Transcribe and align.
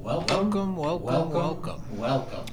Welcome, 0.00 0.76
welcome, 0.76 1.30
welcome. 1.30 1.82
Welcome. 1.98 2.44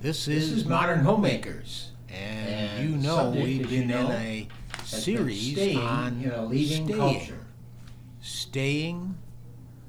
This 0.00 0.26
This 0.26 0.44
is 0.44 0.52
is 0.52 0.64
Modern 0.64 1.00
Homemakers. 1.00 1.90
and, 2.08 2.48
and 2.48 2.90
you 2.90 2.96
know 2.96 3.30
we've 3.30 3.64
as 3.66 3.72
you 3.72 3.80
been 3.82 3.90
in 3.90 4.06
a 4.06 4.08
been 4.08 4.37
series 4.98 5.52
staying 5.52 5.78
on 5.78 6.20
in 6.22 6.30
a 6.30 6.44
leaving 6.44 6.86
staying, 6.86 6.98
culture. 6.98 7.46
staying 8.20 9.16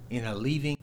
in 0.09 0.25
a 0.25 0.35
leaving. 0.35 0.77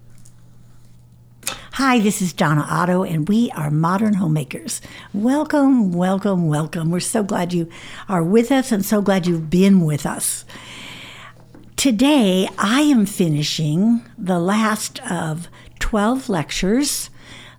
Hi, 1.73 1.99
this 1.99 2.23
is 2.23 2.33
Donna 2.33 2.67
Otto, 2.69 3.03
and 3.03 3.29
we 3.29 3.51
are 3.51 3.71
Modern 3.71 4.15
Homemakers. 4.15 4.81
Welcome, 5.13 5.93
welcome, 5.93 6.49
welcome. 6.49 6.91
We're 6.91 7.01
so 7.01 7.23
glad 7.23 7.53
you 7.53 7.69
are 8.09 8.25
with 8.25 8.51
us 8.51 8.73
and 8.73 8.85
so 8.85 9.03
glad 9.03 9.27
you've 9.27 9.51
been 9.51 9.85
with 9.85 10.07
us. 10.07 10.45
Today, 11.77 12.49
I 12.59 12.81
am 12.81 13.05
finishing 13.05 14.03
the 14.17 14.39
last 14.39 15.01
of 15.11 15.49
12 15.79 16.29
lectures, 16.29 17.11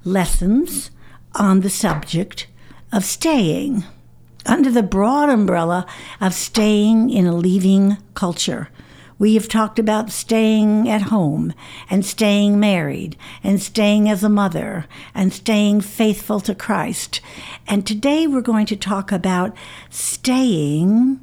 lessons 0.04 0.90
on 1.36 1.62
the 1.62 1.70
subject 1.70 2.48
of 2.92 3.06
staying 3.06 3.84
under 4.48 4.72
the 4.72 4.84
broad 4.84 5.30
umbrella 5.30 5.86
of 6.20 6.34
staying 6.34 7.10
in 7.10 7.28
a 7.28 7.36
leaving 7.36 7.98
culture. 8.14 8.70
We 9.20 9.34
have 9.34 9.48
talked 9.48 9.80
about 9.80 10.12
staying 10.12 10.88
at 10.88 11.04
home 11.04 11.54
and 11.90 12.06
staying 12.06 12.60
married 12.60 13.18
and 13.44 13.62
staying 13.62 14.08
as 14.10 14.24
a 14.24 14.30
mother 14.30 14.86
and 15.16 15.34
staying 15.34 15.82
faithful 15.82 16.40
to 16.42 16.54
Christ. 16.54 17.20
And 17.68 17.86
today 17.86 18.28
we're 18.28 18.42
going 18.42 18.68
to 18.68 18.76
talk 18.76 19.12
about 19.12 19.56
staying 19.90 21.20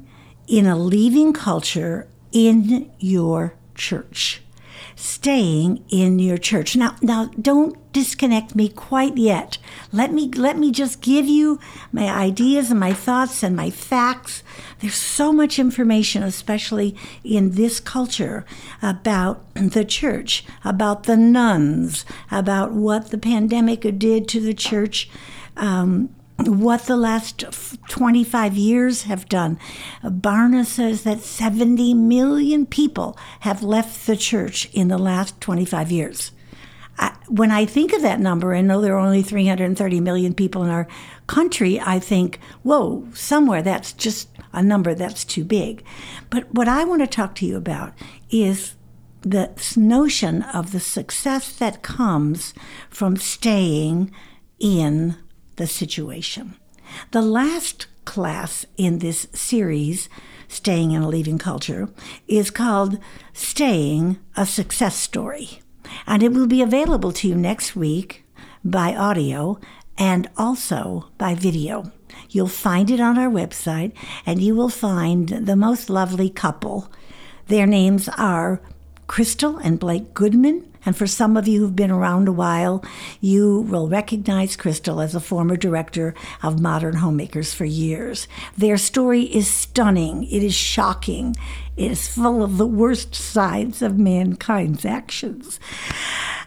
in 0.47 0.65
a 0.65 0.77
leaving 0.77 1.31
culture 1.31 2.07
in 2.31 2.91
your 2.99 3.55
church 3.75 4.41
staying 4.95 5.83
in 5.89 6.19
your 6.19 6.37
church. 6.37 6.75
Now, 6.75 6.95
now 7.01 7.25
don't 7.39 7.77
disconnect 7.91 8.55
me 8.55 8.69
quite 8.69 9.17
yet. 9.17 9.57
Let 9.91 10.13
me 10.13 10.29
let 10.29 10.57
me 10.57 10.71
just 10.71 11.01
give 11.01 11.27
you 11.27 11.59
my 11.91 12.09
ideas 12.09 12.71
and 12.71 12.79
my 12.79 12.93
thoughts 12.93 13.43
and 13.43 13.55
my 13.55 13.69
facts. 13.69 14.43
There's 14.79 14.95
so 14.95 15.31
much 15.33 15.59
information, 15.59 16.23
especially 16.23 16.95
in 17.23 17.51
this 17.51 17.79
culture, 17.79 18.45
about 18.81 19.53
the 19.53 19.85
church, 19.85 20.45
about 20.63 21.03
the 21.03 21.17
nones, 21.17 22.05
about 22.31 22.71
what 22.71 23.11
the 23.11 23.17
pandemic 23.17 23.81
did 23.97 24.27
to 24.29 24.39
the 24.39 24.53
church. 24.53 25.09
Um, 25.57 26.14
what 26.37 26.83
the 26.83 26.97
last 26.97 27.43
25 27.89 28.55
years 28.55 29.03
have 29.03 29.27
done. 29.29 29.57
Barna 30.03 30.65
says 30.65 31.03
that 31.03 31.21
70 31.21 31.93
million 31.93 32.65
people 32.65 33.17
have 33.41 33.63
left 33.63 34.05
the 34.05 34.17
church 34.17 34.69
in 34.73 34.89
the 34.89 34.97
last 34.97 35.39
25 35.41 35.91
years. 35.91 36.31
I, 36.97 37.15
when 37.27 37.51
I 37.51 37.65
think 37.65 37.93
of 37.93 38.01
that 38.03 38.19
number 38.19 38.53
and 38.53 38.67
know 38.67 38.81
there 38.81 38.95
are 38.95 38.99
only 38.99 39.21
330 39.21 39.99
million 39.99 40.33
people 40.33 40.63
in 40.63 40.69
our 40.69 40.87
country, 41.27 41.79
I 41.79 41.99
think, 41.99 42.39
whoa, 42.63 43.07
somewhere 43.13 43.61
that's 43.61 43.91
just 43.93 44.29
a 44.53 44.63
number 44.63 44.93
that's 44.93 45.25
too 45.25 45.43
big. 45.43 45.83
But 46.29 46.53
what 46.53 46.67
I 46.67 46.85
want 46.85 47.01
to 47.01 47.07
talk 47.07 47.35
to 47.35 47.45
you 47.45 47.57
about 47.57 47.93
is 48.29 48.75
the 49.21 49.51
notion 49.75 50.43
of 50.43 50.71
the 50.71 50.79
success 50.79 51.51
that 51.57 51.81
comes 51.81 52.53
from 52.89 53.17
staying 53.17 54.11
in 54.59 55.17
the 55.55 55.67
situation. 55.67 56.55
The 57.11 57.21
last 57.21 57.87
class 58.05 58.65
in 58.77 58.99
this 58.99 59.27
series, 59.33 60.09
Staying 60.47 60.91
in 60.91 61.01
a 61.01 61.09
Leaving 61.09 61.39
Culture, 61.39 61.89
is 62.27 62.51
called 62.51 62.99
Staying 63.33 64.19
a 64.37 64.45
Success 64.45 64.95
Story. 64.95 65.59
And 66.05 66.21
it 66.21 66.31
will 66.31 66.47
be 66.47 66.61
available 66.61 67.11
to 67.13 67.27
you 67.27 67.35
next 67.35 67.75
week 67.75 68.23
by 68.63 68.95
audio 68.95 69.59
and 69.97 70.29
also 70.37 71.09
by 71.17 71.33
video. 71.35 71.91
You'll 72.29 72.47
find 72.47 72.91
it 72.91 72.99
on 72.99 73.17
our 73.17 73.29
website, 73.29 73.93
and 74.25 74.41
you 74.41 74.55
will 74.55 74.69
find 74.69 75.29
the 75.29 75.55
most 75.55 75.89
lovely 75.89 76.29
couple. 76.29 76.91
Their 77.47 77.65
names 77.65 78.09
are 78.09 78.61
Crystal 79.07 79.57
and 79.57 79.79
Blake 79.79 80.13
Goodman. 80.13 80.71
And 80.85 80.95
for 80.95 81.07
some 81.07 81.35
of 81.35 81.47
you 81.47 81.61
who've 81.61 81.75
been 81.75 81.91
around 81.91 82.27
a 82.27 82.31
while, 82.31 82.83
you 83.19 83.61
will 83.61 83.87
recognize 83.87 84.55
Crystal 84.55 85.01
as 85.01 85.15
a 85.15 85.19
former 85.19 85.57
director 85.57 86.13
of 86.43 86.61
Modern 86.61 86.97
Homemakers 86.97 87.53
for 87.53 87.65
years. 87.65 88.27
Their 88.57 88.77
story 88.77 89.23
is 89.23 89.47
stunning, 89.47 90.23
it 90.25 90.43
is 90.43 90.53
shocking, 90.53 91.35
it 91.75 91.91
is 91.91 92.07
full 92.07 92.43
of 92.43 92.57
the 92.57 92.67
worst 92.67 93.15
sides 93.15 93.81
of 93.81 93.97
mankind's 93.97 94.85
actions 94.85 95.59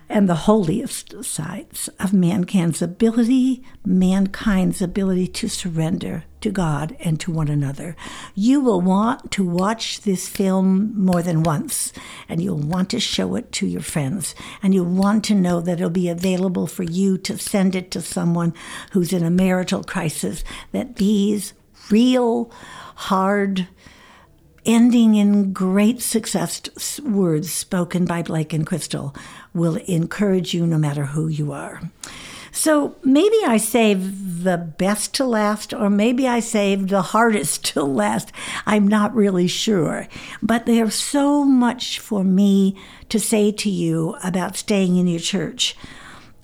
and 0.09 0.28
the 0.28 0.34
holiest 0.34 1.22
sides 1.25 1.88
of 2.00 2.12
mankind's 2.12 2.81
ability, 2.81 3.62
mankind's 3.84 4.81
ability 4.81 5.27
to 5.27 5.48
surrender 5.48 6.25
to 6.41 6.50
God 6.50 6.97
and 7.00 7.19
to 7.21 7.31
one 7.31 7.49
another. 7.49 7.97
You 8.34 8.60
will 8.60 8.81
want 8.81 9.31
to 9.32 9.44
watch 9.44 10.03
this 10.03 10.28
film 10.28 10.93
more 11.00 11.22
than 11.22 11.43
once, 11.43 11.93
and 12.28 12.43
you'll 12.43 12.59
want 12.59 12.91
to 12.91 13.00
show 13.00 13.34
it 13.34 13.53
to 13.53 13.66
your 13.66 13.81
friends, 13.81 14.34
and 14.62 14.75
you'll 14.75 14.87
want 14.87 15.25
to 15.27 15.34
know 15.34 15.60
that 15.60 15.78
it'll 15.78 15.91
be 15.91 16.09
available 16.09 16.66
for 16.66 16.82
you 16.82 17.19
to 17.19 17.38
send 17.38 17.75
it 17.75 17.91
to 17.93 18.00
someone 18.00 18.54
who's 18.93 19.12
in 19.12 19.25
a 19.25 19.31
marital 19.31 19.82
crisis, 19.82 20.44
that 20.72 20.97
these 20.97 21.53
real, 21.91 22.50
hard, 22.94 23.69
ending 24.66 25.15
in 25.15 25.53
great 25.53 26.03
success 26.03 27.00
words 27.00 27.50
spoken 27.50 28.04
by 28.04 28.22
Blake 28.22 28.53
and 28.53 28.66
Crystal 28.66 29.15
will 29.54 29.77
encourage 29.77 30.53
you 30.53 30.66
no 30.66 30.77
matter 30.77 31.06
who 31.06 31.28
you 31.28 31.53
are. 31.53 31.81
So 32.58 32.96
maybe 33.04 33.36
I 33.46 33.56
saved 33.56 34.42
the 34.42 34.58
best 34.58 35.14
to 35.14 35.24
last, 35.24 35.72
or 35.72 35.88
maybe 35.88 36.26
I 36.26 36.41
saved 36.41 36.88
the 36.88 37.02
hardest 37.02 37.64
to 37.74 37.84
last. 37.84 38.32
I'm 38.66 38.88
not 38.88 39.14
really 39.14 39.46
sure. 39.46 40.08
But 40.42 40.66
there's 40.66 40.97
so 40.97 41.44
much 41.44 42.00
for 42.00 42.24
me 42.24 42.76
to 43.10 43.20
say 43.20 43.52
to 43.52 43.70
you 43.70 44.16
about 44.24 44.56
staying 44.56 44.97
in 44.97 45.06
your 45.06 45.20
church. 45.20 45.76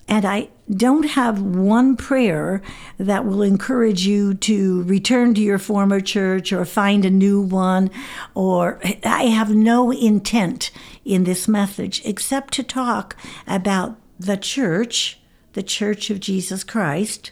And 0.07 0.23
I 0.23 0.51
don't 0.73 1.09
have 1.09 1.41
one 1.41 1.97
prayer 1.97 2.61
that 2.97 3.25
will 3.25 3.41
encourage 3.41 4.07
you 4.07 4.35
to 4.35 4.83
return 4.83 5.33
to 5.33 5.41
your 5.41 5.59
former 5.59 5.99
church 5.99 6.53
or 6.53 6.63
find 6.63 7.03
a 7.03 7.09
new 7.09 7.41
one, 7.41 7.91
or 8.33 8.79
I 9.03 9.23
have 9.23 9.53
no 9.53 9.91
intent 9.91 10.71
in 11.03 11.25
this 11.25 11.49
message 11.49 12.01
except 12.05 12.53
to 12.53 12.63
talk 12.63 13.17
about 13.45 13.97
the 14.17 14.37
church, 14.37 15.19
the 15.55 15.63
church 15.63 16.09
of 16.09 16.19
Jesus 16.19 16.63
Christ. 16.63 17.31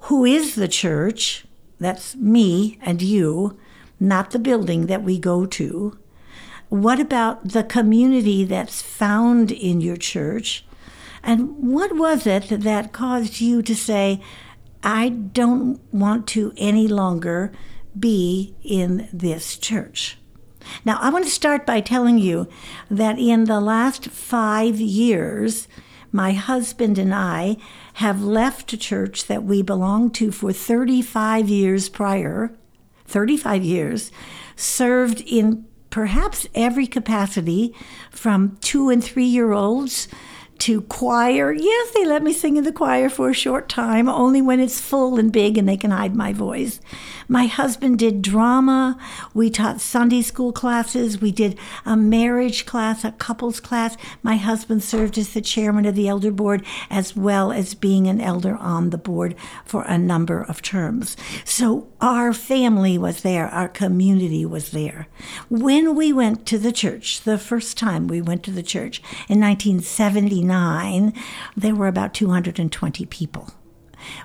Who 0.00 0.24
is 0.24 0.54
the 0.54 0.68
church? 0.68 1.44
That's 1.78 2.16
me 2.16 2.78
and 2.82 3.00
you, 3.02 3.58
not 4.00 4.30
the 4.30 4.38
building 4.38 4.86
that 4.86 5.02
we 5.02 5.18
go 5.18 5.46
to. 5.46 5.98
What 6.70 6.98
about 6.98 7.50
the 7.50 7.62
community 7.62 8.44
that's 8.44 8.82
found 8.82 9.52
in 9.52 9.80
your 9.80 9.96
church? 9.96 10.64
And 11.22 11.56
what 11.58 11.94
was 11.94 12.26
it 12.26 12.48
that 12.48 12.92
caused 12.92 13.40
you 13.40 13.62
to 13.62 13.74
say, 13.74 14.22
I 14.82 15.10
don't 15.10 15.80
want 15.92 16.26
to 16.28 16.54
any 16.56 16.88
longer 16.88 17.52
be 17.98 18.54
in 18.62 19.08
this 19.12 19.58
church? 19.58 20.18
Now, 20.84 20.98
I 21.00 21.10
want 21.10 21.24
to 21.24 21.30
start 21.30 21.66
by 21.66 21.80
telling 21.80 22.18
you 22.18 22.48
that 22.90 23.18
in 23.18 23.44
the 23.44 23.60
last 23.60 24.06
five 24.08 24.80
years, 24.80 25.68
my 26.16 26.32
husband 26.32 26.98
and 26.98 27.14
I 27.14 27.58
have 27.94 28.22
left 28.22 28.72
a 28.72 28.76
church 28.78 29.26
that 29.26 29.44
we 29.44 29.62
belonged 29.62 30.14
to 30.16 30.32
for 30.32 30.52
35 30.52 31.48
years 31.48 31.88
prior, 31.90 32.52
35 33.04 33.62
years, 33.62 34.10
served 34.56 35.20
in 35.20 35.66
perhaps 35.90 36.46
every 36.54 36.86
capacity 36.86 37.74
from 38.10 38.56
two 38.62 38.88
and 38.88 39.04
three 39.04 39.26
year 39.26 39.52
olds 39.52 40.08
to 40.60 40.82
choir. 40.82 41.52
Yes, 41.52 41.90
they 41.92 42.04
let 42.04 42.22
me 42.22 42.32
sing 42.32 42.56
in 42.56 42.64
the 42.64 42.72
choir 42.72 43.08
for 43.08 43.30
a 43.30 43.34
short 43.34 43.68
time, 43.68 44.08
only 44.08 44.40
when 44.40 44.60
it's 44.60 44.80
full 44.80 45.18
and 45.18 45.32
big 45.32 45.58
and 45.58 45.68
they 45.68 45.76
can 45.76 45.90
hide 45.90 46.14
my 46.14 46.32
voice. 46.32 46.80
My 47.28 47.46
husband 47.46 47.98
did 47.98 48.22
drama. 48.22 48.98
We 49.34 49.50
taught 49.50 49.80
Sunday 49.80 50.22
school 50.22 50.52
classes. 50.52 51.20
We 51.20 51.32
did 51.32 51.58
a 51.84 51.96
marriage 51.96 52.66
class, 52.66 53.04
a 53.04 53.12
couples 53.12 53.58
class. 53.58 53.96
My 54.22 54.36
husband 54.36 54.84
served 54.84 55.18
as 55.18 55.32
the 55.32 55.40
chairman 55.40 55.86
of 55.86 55.96
the 55.96 56.08
elder 56.08 56.30
board, 56.30 56.64
as 56.88 57.16
well 57.16 57.50
as 57.50 57.74
being 57.74 58.06
an 58.06 58.20
elder 58.20 58.56
on 58.56 58.90
the 58.90 58.98
board 58.98 59.34
for 59.64 59.82
a 59.82 59.98
number 59.98 60.40
of 60.40 60.62
terms. 60.62 61.16
So 61.44 61.88
our 62.00 62.32
family 62.32 62.96
was 62.96 63.22
there, 63.22 63.48
our 63.48 63.68
community 63.68 64.46
was 64.46 64.70
there. 64.70 65.08
When 65.48 65.96
we 65.96 66.12
went 66.12 66.46
to 66.46 66.58
the 66.58 66.72
church, 66.72 67.22
the 67.22 67.38
first 67.38 67.76
time 67.76 68.06
we 68.06 68.22
went 68.22 68.44
to 68.44 68.52
the 68.52 68.62
church 68.62 69.02
in 69.28 69.40
1979, 69.40 70.45
there 71.56 71.74
were 71.74 71.88
about 71.88 72.14
220 72.14 73.06
people. 73.06 73.50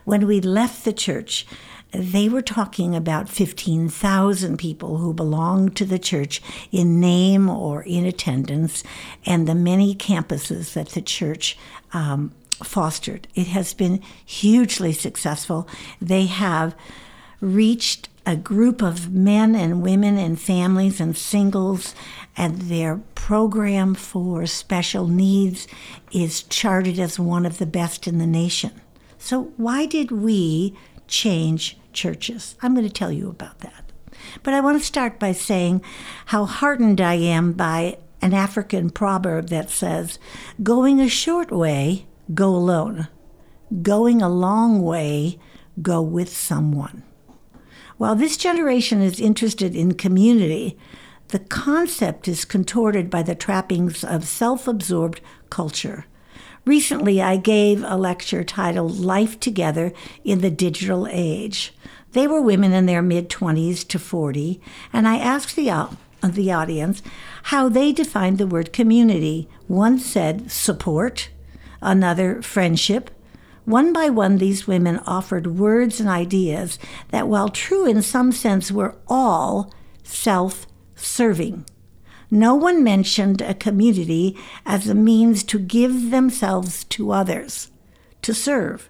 When 0.03 0.27
we 0.27 0.41
left 0.41 0.85
the 0.85 0.93
church, 0.93 1.45
they 1.91 2.29
were 2.29 2.41
talking 2.41 2.95
about 2.95 3.29
15,000 3.29 4.57
people 4.57 4.97
who 4.97 5.13
belonged 5.13 5.75
to 5.75 5.85
the 5.85 5.99
church 5.99 6.41
in 6.71 6.99
name 6.99 7.49
or 7.49 7.83
in 7.83 8.05
attendance, 8.05 8.83
and 9.25 9.47
the 9.47 9.55
many 9.55 9.93
campuses 9.95 10.73
that 10.73 10.89
the 10.89 11.01
church 11.01 11.57
um, 11.93 12.31
fostered. 12.63 13.27
It 13.35 13.47
has 13.47 13.73
been 13.73 14.01
hugely 14.25 14.93
successful. 14.93 15.67
They 16.01 16.27
have 16.27 16.75
reached 17.41 18.07
a 18.25 18.35
group 18.35 18.81
of 18.81 19.11
men 19.11 19.55
and 19.55 19.81
women 19.81 20.17
and 20.17 20.39
families 20.39 21.01
and 21.01 21.17
singles, 21.17 21.95
and 22.37 22.61
their 22.63 22.97
program 23.15 23.93
for 23.93 24.45
special 24.45 25.07
needs 25.07 25.67
is 26.11 26.43
charted 26.43 26.99
as 26.99 27.19
one 27.19 27.45
of 27.45 27.57
the 27.57 27.65
best 27.65 28.07
in 28.07 28.17
the 28.17 28.27
nation. 28.27 28.71
So, 29.17 29.53
why 29.57 29.85
did 29.85 30.11
we 30.11 30.75
change 31.11 31.77
churches. 31.93 32.55
I'm 32.61 32.73
going 32.73 32.87
to 32.87 32.93
tell 32.93 33.11
you 33.11 33.29
about 33.29 33.59
that. 33.59 33.91
But 34.43 34.53
I 34.53 34.61
want 34.61 34.79
to 34.79 34.85
start 34.85 35.19
by 35.19 35.33
saying 35.33 35.83
how 36.27 36.45
heartened 36.45 37.01
I 37.01 37.15
am 37.15 37.53
by 37.53 37.97
an 38.21 38.33
African 38.33 38.89
proverb 38.89 39.49
that 39.49 39.69
says, 39.69 40.17
Going 40.63 40.99
a 40.99 41.09
short 41.09 41.51
way, 41.51 42.05
go 42.33 42.55
alone. 42.55 43.07
Going 43.81 44.21
a 44.21 44.29
long 44.29 44.81
way, 44.81 45.39
go 45.81 46.01
with 46.01 46.29
someone. 46.29 47.03
While 47.97 48.15
this 48.15 48.37
generation 48.37 49.01
is 49.01 49.19
interested 49.19 49.75
in 49.75 49.93
community, 49.93 50.77
the 51.31 51.39
concept 51.39 52.27
is 52.27 52.43
contorted 52.43 53.09
by 53.09 53.23
the 53.23 53.35
trappings 53.35 54.03
of 54.03 54.27
self 54.27 54.67
absorbed 54.67 55.21
culture. 55.49 56.05
Recently, 56.65 57.21
I 57.21 57.37
gave 57.37 57.83
a 57.83 57.97
lecture 57.97 58.43
titled 58.43 58.99
Life 58.99 59.39
Together 59.39 59.93
in 60.23 60.41
the 60.41 60.51
Digital 60.51 61.07
Age. 61.09 61.73
They 62.11 62.27
were 62.27 62.41
women 62.41 62.73
in 62.73 62.85
their 62.85 63.01
mid 63.01 63.29
20s 63.29 63.87
to 63.87 63.97
40, 63.97 64.61
and 64.91 65.07
I 65.07 65.17
asked 65.17 65.55
the, 65.55 65.69
uh, 65.69 65.87
the 66.21 66.51
audience 66.51 67.01
how 67.43 67.69
they 67.69 67.93
defined 67.93 68.37
the 68.37 68.45
word 68.45 68.73
community. 68.73 69.47
One 69.67 69.99
said 69.99 70.51
support, 70.51 71.29
another 71.81 72.41
friendship. 72.41 73.09
One 73.63 73.93
by 73.93 74.09
one, 74.09 74.37
these 74.37 74.67
women 74.67 74.99
offered 75.07 75.57
words 75.57 76.01
and 76.01 76.09
ideas 76.09 76.77
that, 77.09 77.29
while 77.29 77.47
true 77.47 77.85
in 77.85 78.01
some 78.01 78.33
sense, 78.33 78.69
were 78.69 78.97
all 79.07 79.73
self 80.03 80.67
serving. 81.03 81.65
No 82.29 82.55
one 82.55 82.83
mentioned 82.83 83.41
a 83.41 83.53
community 83.53 84.37
as 84.65 84.87
a 84.87 84.95
means 84.95 85.43
to 85.43 85.59
give 85.59 86.11
themselves 86.11 86.85
to 86.85 87.11
others, 87.11 87.69
to 88.21 88.33
serve, 88.33 88.89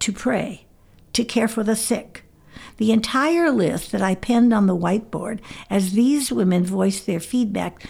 to 0.00 0.12
pray, 0.12 0.66
to 1.14 1.24
care 1.24 1.48
for 1.48 1.64
the 1.64 1.76
sick. 1.76 2.24
The 2.76 2.92
entire 2.92 3.50
list 3.50 3.92
that 3.92 4.02
I 4.02 4.14
penned 4.14 4.52
on 4.52 4.66
the 4.66 4.76
whiteboard 4.76 5.40
as 5.70 5.92
these 5.92 6.32
women 6.32 6.64
voiced 6.64 7.06
their 7.06 7.20
feedback 7.20 7.84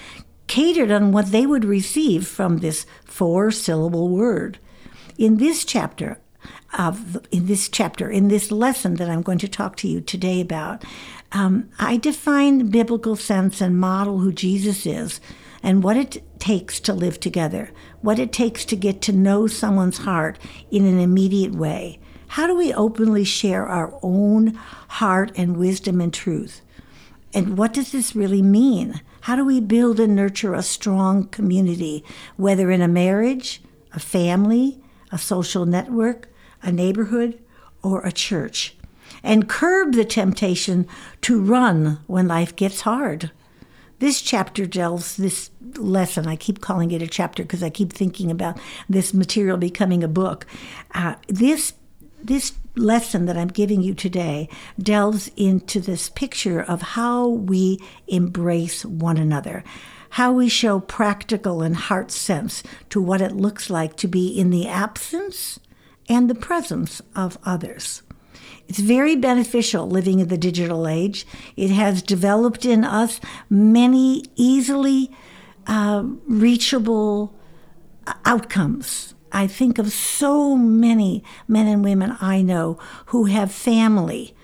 catered 0.46 0.90
on 0.90 1.11
what 1.11 1.32
they 1.32 1.46
would 1.46 1.64
receive 1.64 2.26
from 2.28 2.58
this 2.58 2.87
four 3.05 3.50
syllable 3.50 4.08
word. 4.08 4.58
In 5.16 5.38
this 5.38 5.64
chapter, 5.64 6.19
of 6.78 7.25
in 7.31 7.46
this 7.46 7.69
chapter, 7.69 8.11
in 8.11 8.28
this 8.28 8.50
lesson 8.50 8.94
that 8.96 9.08
I'm 9.08 9.22
going 9.22 9.38
to 9.38 9.49
talk 9.49 9.76
to 9.76 9.88
you 9.88 10.00
today 10.00 10.40
about, 10.40 10.84
um, 11.35 11.69
I 11.81 11.97
define 11.97 12.59
the 12.59 12.65
biblical 12.65 13.17
sense 13.17 13.61
and 13.61 13.79
model 13.79 14.21
who 14.21 14.33
Jesus 14.33 14.87
is 14.87 15.21
and 15.65 15.83
what 15.83 15.97
it 15.97 16.23
takes 16.39 16.79
to 16.81 16.95
live 16.95 17.19
together, 17.19 17.73
what 18.01 18.21
it 18.21 18.33
takes 18.33 18.65
to 18.67 18.77
get 18.77 19.03
to 19.03 19.13
know 19.13 19.49
someone's 19.49 19.99
heart 19.99 20.39
in 20.71 20.87
an 20.87 21.01
immediate 21.01 21.53
way. 21.53 21.99
How 22.29 22.47
do 22.47 22.55
we 22.55 22.73
openly 22.73 23.25
share 23.25 23.67
our 23.67 23.99
own 24.01 24.55
heart 24.89 25.33
and 25.37 25.57
wisdom 25.57 26.01
and 26.01 26.15
truth? 26.15 26.61
And 27.33 27.59
what 27.59 27.73
does 27.73 27.91
this 27.91 28.15
really 28.15 28.43
mean? 28.43 29.01
How 29.23 29.35
do 29.35 29.45
we 29.45 29.61
build 29.61 29.99
and 29.99 30.15
nurture 30.15 30.55
a 30.55 30.63
strong 30.63 31.27
community, 31.29 32.05
whether 32.37 32.71
in 32.71 32.81
a 32.81 32.89
marriage, 32.89 33.61
a 33.93 33.99
family, 33.99 34.81
a 35.11 35.19
social 35.19 35.67
network, 35.67 36.29
a 36.63 36.71
neighborhood, 36.71 37.43
or 37.83 38.03
a 38.03 38.13
church? 38.13 38.77
And 39.25 39.49
curb 39.49 39.94
the 39.94 40.05
temptation 40.05 40.87
to 41.23 41.41
run 41.41 41.99
when 42.06 42.29
life 42.29 42.55
gets 42.55 42.82
hard. 42.82 43.32
This 43.99 44.21
chapter 44.21 44.67
delves 44.67 45.17
this 45.17 45.50
lesson. 45.76 46.29
I 46.29 46.37
keep 46.37 46.61
calling 46.61 46.91
it 46.91 47.03
a 47.03 47.06
chapter 47.06 47.43
because 47.43 47.62
I 47.62 47.71
keep 47.71 47.93
thinking 47.93 48.31
about 48.31 48.61
this 48.88 49.15
material 49.15 49.56
becoming 49.56 50.05
a 50.05 50.09
book. 50.09 50.47
Uh, 50.94 51.15
this 51.26 51.73
this 52.23 52.53
lesson 52.75 53.26
that 53.26 53.37
I'm 53.37 53.49
giving 53.49 53.82
you 53.82 53.94
today 53.94 54.49
delves 54.79 55.31
into 55.37 55.79
this 55.79 56.09
picture 56.09 56.61
of 56.61 56.81
how 56.81 57.29
we 57.29 57.79
embrace 58.09 58.85
one 58.85 59.19
another, 59.19 59.62
how 60.11 60.32
we 60.32 60.49
show 60.49 60.81
practical 60.81 61.61
and 61.62 61.76
heart 61.76 62.11
sense 62.11 62.62
to 62.88 63.00
what 63.00 63.21
it 63.21 63.32
looks 63.32 63.69
like 63.69 63.97
to 63.97 64.09
be 64.09 64.29
in 64.29 64.50
the 64.50 64.67
absence 64.67 65.61
and 66.09 66.29
the 66.29 66.35
presence 66.35 67.03
of 67.15 67.38
others. 67.44 68.03
It's 68.69 68.78
very 68.78 69.16
beneficial 69.16 69.88
living 69.88 70.20
in 70.20 70.28
the 70.28 70.38
digital 70.38 70.88
age. 70.88 71.26
It 71.56 71.70
has 71.70 72.02
developed 72.02 72.64
in 72.64 72.84
us 72.84 73.20
many 73.50 74.25
easily 74.37 75.11
uh, 75.66 76.05
reachable 76.26 77.34
outcomes. 78.25 79.14
I 79.32 79.46
think 79.46 79.78
of 79.78 79.93
so 79.93 80.56
many 80.56 81.25
men 81.49 81.66
and 81.66 81.82
women 81.82 82.16
I 82.20 82.43
know 82.43 82.78
who 83.06 83.25
have 83.25 83.50
family 83.50 84.34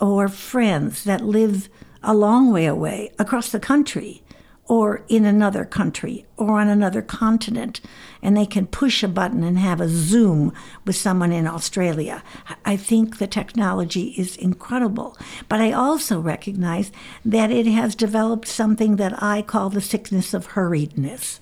or 0.00 0.28
friends 0.28 1.04
that 1.04 1.24
live 1.24 1.68
a 2.02 2.14
long 2.14 2.50
way 2.50 2.66
away 2.66 3.12
across 3.18 3.50
the 3.50 3.60
country 3.60 4.22
or 4.70 5.02
in 5.08 5.24
another 5.24 5.64
country 5.64 6.24
or 6.36 6.60
on 6.60 6.68
another 6.68 7.02
continent, 7.02 7.80
and 8.22 8.36
they 8.36 8.46
can 8.46 8.64
push 8.64 9.02
a 9.02 9.08
button 9.08 9.42
and 9.42 9.58
have 9.58 9.80
a 9.80 9.88
Zoom 9.88 10.52
with 10.84 10.94
someone 10.94 11.32
in 11.32 11.44
Australia. 11.44 12.22
I 12.64 12.76
think 12.76 13.18
the 13.18 13.26
technology 13.26 14.14
is 14.16 14.36
incredible. 14.36 15.18
But 15.48 15.60
I 15.60 15.72
also 15.72 16.20
recognize 16.20 16.92
that 17.24 17.50
it 17.50 17.66
has 17.66 17.96
developed 17.96 18.46
something 18.46 18.94
that 18.94 19.20
I 19.20 19.42
call 19.42 19.70
the 19.70 19.80
sickness 19.80 20.32
of 20.32 20.50
hurriedness. 20.50 21.40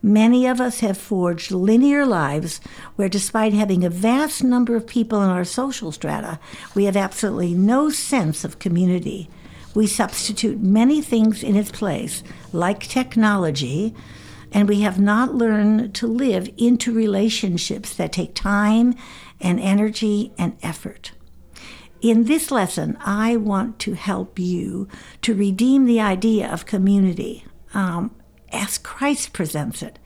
Many 0.00 0.46
of 0.46 0.60
us 0.60 0.78
have 0.78 0.96
forged 0.96 1.50
linear 1.50 2.06
lives 2.06 2.60
where, 2.94 3.08
despite 3.08 3.54
having 3.54 3.84
a 3.84 3.90
vast 3.90 4.44
number 4.44 4.76
of 4.76 4.86
people 4.86 5.20
in 5.20 5.30
our 5.30 5.44
social 5.44 5.90
strata, 5.90 6.38
we 6.76 6.84
have 6.84 6.96
absolutely 6.96 7.54
no 7.54 7.90
sense 7.90 8.44
of 8.44 8.60
community 8.60 9.28
we 9.74 9.86
substitute 9.86 10.60
many 10.60 11.00
things 11.02 11.42
in 11.42 11.56
its 11.56 11.70
place, 11.70 12.22
like 12.52 12.80
technology, 12.80 13.94
and 14.52 14.68
we 14.68 14.80
have 14.80 14.98
not 14.98 15.34
learned 15.34 15.94
to 15.94 16.06
live 16.06 16.50
into 16.56 16.92
relationships 16.92 17.94
that 17.94 18.12
take 18.12 18.34
time 18.34 18.94
and 19.40 19.60
energy 19.60 20.32
and 20.38 20.56
effort. 20.62 21.12
In 22.00 22.24
this 22.24 22.50
lesson, 22.50 22.96
I 23.00 23.36
want 23.36 23.78
to 23.80 23.94
help 23.94 24.38
you 24.38 24.88
to 25.22 25.34
redeem 25.34 25.84
the 25.84 26.00
idea 26.00 26.50
of 26.50 26.64
community 26.64 27.44
um, 27.74 28.14
as 28.52 28.78
Christ 28.78 29.32
presents 29.32 29.82
it. 29.82 29.98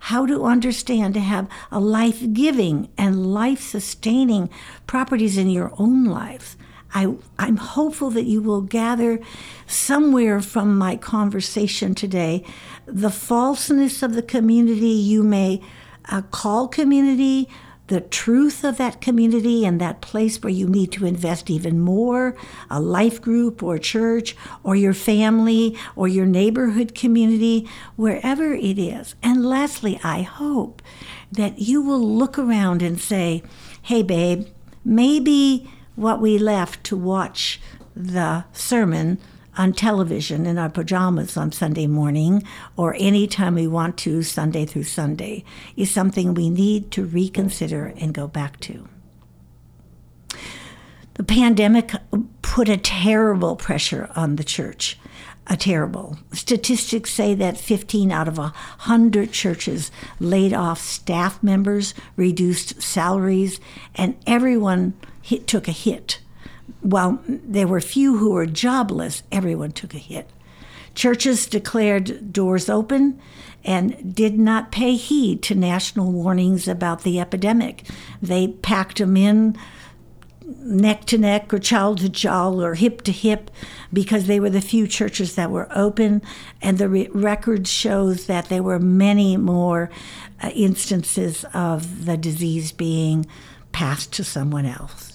How 0.00 0.26
to 0.26 0.44
understand 0.44 1.14
to 1.14 1.20
have 1.20 1.48
a 1.72 1.80
life 1.80 2.22
giving 2.32 2.88
and 2.96 3.32
life 3.32 3.60
sustaining 3.60 4.48
properties 4.86 5.36
in 5.36 5.50
your 5.50 5.72
own 5.78 6.04
life 6.04 6.56
I, 6.94 7.14
I'm 7.38 7.56
hopeful 7.56 8.10
that 8.10 8.24
you 8.24 8.40
will 8.40 8.62
gather 8.62 9.20
somewhere 9.66 10.40
from 10.40 10.76
my 10.78 10.96
conversation 10.96 11.94
today 11.94 12.44
the 12.86 13.10
falseness 13.10 14.02
of 14.02 14.14
the 14.14 14.22
community 14.22 14.88
you 14.88 15.22
may 15.22 15.60
uh, 16.08 16.22
call 16.22 16.68
community, 16.68 17.48
the 17.88 18.00
truth 18.00 18.64
of 18.64 18.76
that 18.78 19.00
community 19.00 19.64
and 19.64 19.80
that 19.80 20.00
place 20.00 20.42
where 20.42 20.52
you 20.52 20.66
need 20.66 20.92
to 20.92 21.06
invest 21.06 21.50
even 21.50 21.80
more 21.80 22.36
a 22.70 22.80
life 22.80 23.20
group 23.20 23.62
or 23.62 23.78
church 23.78 24.36
or 24.62 24.76
your 24.76 24.94
family 24.94 25.76
or 25.96 26.08
your 26.08 26.26
neighborhood 26.26 26.94
community, 26.94 27.68
wherever 27.96 28.52
it 28.54 28.78
is. 28.78 29.14
And 29.22 29.44
lastly, 29.44 29.98
I 30.02 30.22
hope 30.22 30.82
that 31.32 31.58
you 31.58 31.82
will 31.82 32.00
look 32.00 32.38
around 32.38 32.82
and 32.82 33.00
say, 33.00 33.42
hey, 33.82 34.02
babe, 34.02 34.46
maybe 34.84 35.70
what 35.98 36.20
we 36.20 36.38
left 36.38 36.84
to 36.84 36.96
watch 36.96 37.60
the 37.96 38.44
sermon 38.52 39.18
on 39.56 39.72
television 39.72 40.46
in 40.46 40.56
our 40.56 40.70
pajamas 40.70 41.36
on 41.36 41.50
Sunday 41.50 41.88
morning 41.88 42.44
or 42.76 42.94
any 42.98 43.26
time 43.26 43.56
we 43.56 43.66
want 43.66 43.98
to, 43.98 44.22
Sunday 44.22 44.64
through 44.64 44.84
Sunday, 44.84 45.44
is 45.76 45.90
something 45.90 46.32
we 46.32 46.48
need 46.48 46.92
to 46.92 47.04
reconsider 47.04 47.92
and 47.96 48.14
go 48.14 48.28
back 48.28 48.60
to. 48.60 48.88
The 51.14 51.24
pandemic 51.24 51.90
put 52.42 52.68
a 52.68 52.76
terrible 52.76 53.56
pressure 53.56 54.08
on 54.14 54.36
the 54.36 54.44
church. 54.44 54.96
A 55.48 55.56
terrible. 55.56 56.18
Statistics 56.32 57.10
say 57.10 57.34
that 57.34 57.56
15 57.56 58.12
out 58.12 58.28
of 58.28 58.38
100 58.38 59.32
churches 59.32 59.90
laid 60.20 60.52
off 60.52 60.78
staff 60.78 61.42
members, 61.42 61.94
reduced 62.14 62.80
salaries, 62.80 63.58
and 63.94 64.14
everyone 64.26 64.92
hit, 65.28 65.46
took 65.46 65.68
a 65.68 65.72
hit 65.72 66.20
while 66.80 67.20
there 67.26 67.66
were 67.66 67.80
few 67.80 68.18
who 68.18 68.30
were 68.30 68.46
jobless, 68.46 69.22
everyone 69.32 69.72
took 69.72 69.94
a 69.94 69.98
hit. 69.98 70.28
Churches 70.94 71.46
declared 71.46 72.32
doors 72.32 72.68
open 72.68 73.20
and 73.64 74.14
did 74.14 74.38
not 74.38 74.72
pay 74.72 74.94
heed 74.94 75.42
to 75.42 75.54
national 75.54 76.12
warnings 76.12 76.66
about 76.66 77.02
the 77.02 77.20
epidemic. 77.20 77.84
They 78.22 78.48
packed 78.48 78.98
them 78.98 79.16
in 79.16 79.56
neck 80.60 81.04
to 81.04 81.18
neck 81.18 81.52
or 81.52 81.58
child 81.58 81.98
to 81.98 82.08
child 82.08 82.62
or 82.62 82.74
hip 82.74 83.02
to 83.02 83.12
hip 83.12 83.50
because 83.92 84.26
they 84.26 84.40
were 84.40 84.48
the 84.48 84.62
few 84.62 84.86
churches 84.86 85.34
that 85.34 85.50
were 85.50 85.68
open 85.74 86.22
and 86.62 86.78
the 86.78 86.88
re- 86.88 87.08
record 87.12 87.68
shows 87.68 88.26
that 88.26 88.48
there 88.48 88.62
were 88.62 88.78
many 88.78 89.36
more 89.36 89.90
uh, 90.42 90.48
instances 90.54 91.44
of 91.52 92.06
the 92.06 92.16
disease 92.16 92.72
being 92.72 93.26
passed 93.72 94.10
to 94.14 94.24
someone 94.24 94.64
else 94.64 95.07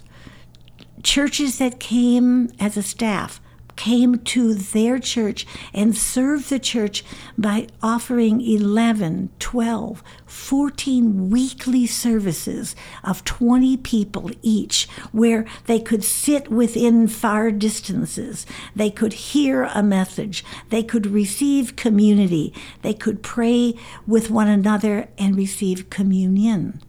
churches 1.02 1.58
that 1.58 1.80
came 1.80 2.50
as 2.60 2.78
a 2.78 2.84
staff 2.84 3.42
came 3.76 4.20
to 4.20 4.54
their 4.54 5.00
church 5.00 5.46
and 5.74 5.96
served 5.96 6.50
the 6.50 6.60
church 6.60 7.04
by 7.38 7.68
offering 7.82 8.42
11, 8.42 9.30
12, 9.40 10.04
14 10.26 11.30
weekly 11.30 11.86
services 11.86 12.76
of 13.04 13.24
20 13.24 13.78
people 13.78 14.30
each, 14.42 14.88
where 15.12 15.46
they 15.66 15.80
could 15.80 16.04
sit 16.04 16.50
within 16.50 17.08
far 17.08 17.52
distances. 17.52 18.46
They 18.76 18.90
could 18.90 19.14
hear 19.14 19.64
a 19.64 19.84
message. 19.84 20.46
They 20.70 20.84
could 20.84 21.08
receive 21.08 21.76
community. 21.76 22.54
They 22.82 22.94
could 22.94 23.24
pray 23.24 23.74
with 24.06 24.30
one 24.30 24.48
another 24.48 25.10
and 25.18 25.36
receive 25.36 25.90
communion. 25.90 26.82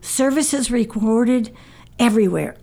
Services 0.00 0.70
recorded 0.70 1.54
everywhere 1.98 2.56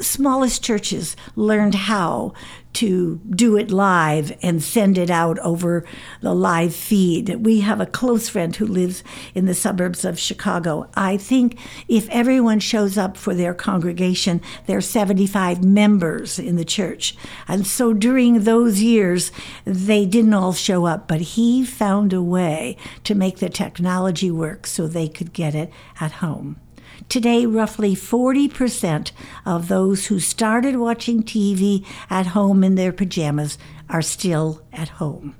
smallest 0.00 0.62
churches 0.62 1.16
learned 1.36 1.74
how 1.74 2.32
to 2.74 3.20
do 3.30 3.56
it 3.56 3.70
live 3.70 4.36
and 4.42 4.62
send 4.62 4.98
it 4.98 5.10
out 5.10 5.38
over 5.38 5.84
the 6.20 6.34
live 6.34 6.74
feed. 6.74 7.28
We 7.44 7.60
have 7.60 7.80
a 7.80 7.86
close 7.86 8.28
friend 8.28 8.54
who 8.54 8.66
lives 8.66 9.04
in 9.34 9.46
the 9.46 9.54
suburbs 9.54 10.04
of 10.04 10.18
Chicago. 10.18 10.90
I 10.94 11.16
think 11.16 11.58
if 11.86 12.08
everyone 12.10 12.58
shows 12.58 12.98
up 12.98 13.16
for 13.16 13.32
their 13.34 13.54
congregation, 13.54 14.40
there 14.66 14.78
are 14.78 14.82
75 14.82 15.62
members 15.62 16.38
in 16.38 16.56
the 16.56 16.64
church. 16.64 17.16
And 17.46 17.66
so 17.66 17.92
during 17.92 18.40
those 18.40 18.82
years, 18.82 19.30
they 19.64 20.04
didn't 20.04 20.34
all 20.34 20.52
show 20.52 20.86
up, 20.86 21.06
but 21.06 21.20
he 21.20 21.64
found 21.64 22.12
a 22.12 22.22
way 22.22 22.76
to 23.04 23.14
make 23.14 23.38
the 23.38 23.48
technology 23.48 24.30
work 24.30 24.66
so 24.66 24.86
they 24.86 25.08
could 25.08 25.32
get 25.32 25.54
it 25.54 25.70
at 26.00 26.12
home. 26.12 26.60
Today, 27.08 27.46
roughly 27.46 27.94
40% 27.94 29.12
of 29.46 29.68
those 29.68 30.06
who 30.06 30.18
started 30.18 30.76
watching 30.76 31.22
TV 31.22 31.86
at 32.10 32.28
home 32.28 32.64
in 32.64 32.74
their 32.74 32.92
pajamas 32.92 33.58
are 33.88 34.02
still 34.02 34.62
at 34.72 34.88
home. 34.88 35.36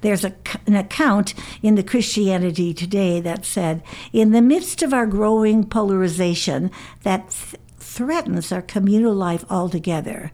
There's 0.00 0.24
a, 0.24 0.34
an 0.66 0.74
account 0.74 1.34
in 1.62 1.74
the 1.74 1.82
Christianity 1.82 2.74
Today 2.74 3.20
that 3.20 3.44
said, 3.44 3.82
in 4.12 4.32
the 4.32 4.42
midst 4.42 4.82
of 4.82 4.92
our 4.92 5.06
growing 5.06 5.64
polarization 5.64 6.70
that 7.02 7.30
th- 7.30 7.60
threatens 7.78 8.52
our 8.52 8.62
communal 8.62 9.14
life 9.14 9.44
altogether, 9.50 10.32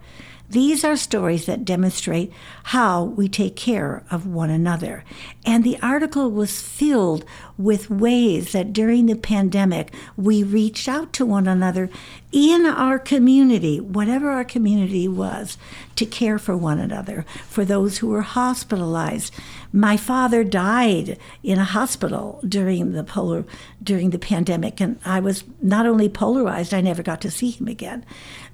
these 0.50 0.82
are 0.84 0.96
stories 0.96 1.46
that 1.46 1.64
demonstrate 1.64 2.32
how 2.64 3.04
we 3.04 3.28
take 3.28 3.54
care 3.54 4.02
of 4.10 4.26
one 4.26 4.50
another. 4.50 5.04
And 5.46 5.62
the 5.62 5.78
article 5.80 6.28
was 6.28 6.60
filled 6.60 7.24
with 7.56 7.88
ways 7.88 8.50
that 8.50 8.72
during 8.72 9.06
the 9.06 9.14
pandemic 9.14 9.94
we 10.16 10.42
reached 10.42 10.88
out 10.88 11.12
to 11.12 11.24
one 11.24 11.46
another 11.46 11.88
in 12.32 12.66
our 12.66 12.98
community, 12.98 13.78
whatever 13.78 14.30
our 14.30 14.44
community 14.44 15.06
was, 15.06 15.56
to 15.94 16.04
care 16.04 16.38
for 16.38 16.56
one 16.56 16.80
another, 16.80 17.24
for 17.48 17.64
those 17.64 17.98
who 17.98 18.08
were 18.08 18.22
hospitalized. 18.22 19.32
My 19.72 19.96
father 19.96 20.42
died 20.42 21.16
in 21.44 21.58
a 21.58 21.64
hospital 21.64 22.40
during 22.46 22.92
the 22.92 23.04
polar 23.04 23.44
during 23.80 24.10
the 24.10 24.18
pandemic, 24.18 24.80
and 24.80 24.98
I 25.04 25.20
was 25.20 25.44
not 25.62 25.86
only 25.86 26.08
polarized, 26.08 26.74
I 26.74 26.80
never 26.80 27.04
got 27.04 27.20
to 27.20 27.30
see 27.30 27.50
him 27.50 27.68
again. 27.68 28.04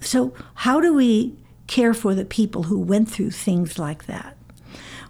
So 0.01 0.35
how 0.55 0.81
do 0.81 0.93
we 0.93 1.35
care 1.67 1.95
for 1.95 2.15
the 2.15 2.25
people 2.25 2.65
who 2.65 2.79
went 2.79 3.11
through 3.11 3.31
things 3.31 3.79
like 3.79 4.07
that. 4.07 4.37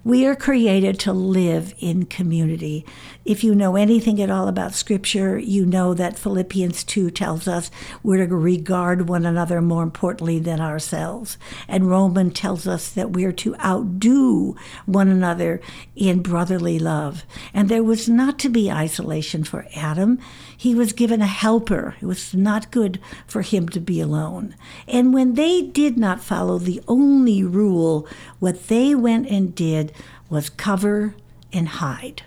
We 0.07 0.25
are 0.25 0.37
created 0.37 1.01
to 1.01 1.13
live 1.13 1.75
in 1.81 2.07
community. 2.07 2.87
If 3.25 3.43
you 3.43 3.57
know 3.57 3.75
anything 3.75 4.23
at 4.23 4.31
all 4.31 4.47
about 4.47 4.73
Scripture, 4.73 5.37
you 5.37 5.67
know 5.67 5.95
that 5.95 6.17
Philippians 6.17 6.85
2 6.85 7.11
tells 7.11 7.49
us 7.49 7.73
we're 8.05 8.25
to 8.25 8.37
regard 8.37 9.09
one 9.09 9.27
another 9.27 9.61
more 9.61 9.83
importantly 9.83 10.39
than 10.39 10.61
ourselves. 10.61 11.39
And 11.67 11.91
Romans 11.91 12.35
tells 12.35 12.69
us 12.69 12.89
that 12.91 13.11
we're 13.11 13.33
to 13.33 13.57
outdo 13.57 14.55
one 14.85 15.09
another 15.09 15.61
in 15.97 16.23
brotherly 16.23 16.79
love. 16.79 17.25
And 17.53 17.69
there 17.69 17.83
was 17.83 18.09
not 18.09 18.39
to 18.39 18.49
be 18.49 18.71
isolation 18.71 19.43
for 19.43 19.67
Adam. 19.75 20.21
He 20.57 20.75
was 20.75 20.93
given 20.93 21.21
a 21.21 21.27
helper. 21.27 21.97
It 22.01 22.07
was 22.07 22.35
not 22.35 22.71
good 22.71 22.99
for 23.27 23.43
him 23.43 23.69
to 23.71 23.81
be 23.81 24.01
alone. 24.01 24.55
And 24.89 25.13
when 25.13 25.35
they 25.35 25.63
did 25.63 25.99
not 25.99 26.23
follow 26.23 26.59
the 26.59 26.83
only 26.89 27.43
rule, 27.43 28.09
what 28.39 28.69
they 28.69 28.95
went 28.95 29.29
and 29.29 29.55
did 29.55 29.93
was 30.31 30.49
cover 30.49 31.15
and 31.53 31.69
hide. 31.69 32.23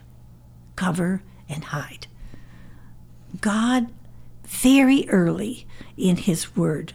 Cover 0.76 1.24
and 1.50 1.66
hide. 1.66 2.08
God, 3.42 3.88
very 4.44 5.08
early 5.10 5.68
in 5.98 6.18
His 6.18 6.56
Word, 6.56 6.94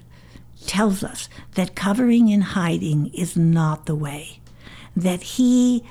tells 0.66 1.04
us 1.04 1.28
that 1.54 1.76
covering 1.76 2.32
and 2.32 2.42
hiding 2.42 3.08
is 3.14 3.36
not 3.36 3.86
the 3.86 3.94
way, 3.94 4.40
that 4.96 5.22
He 5.22 5.84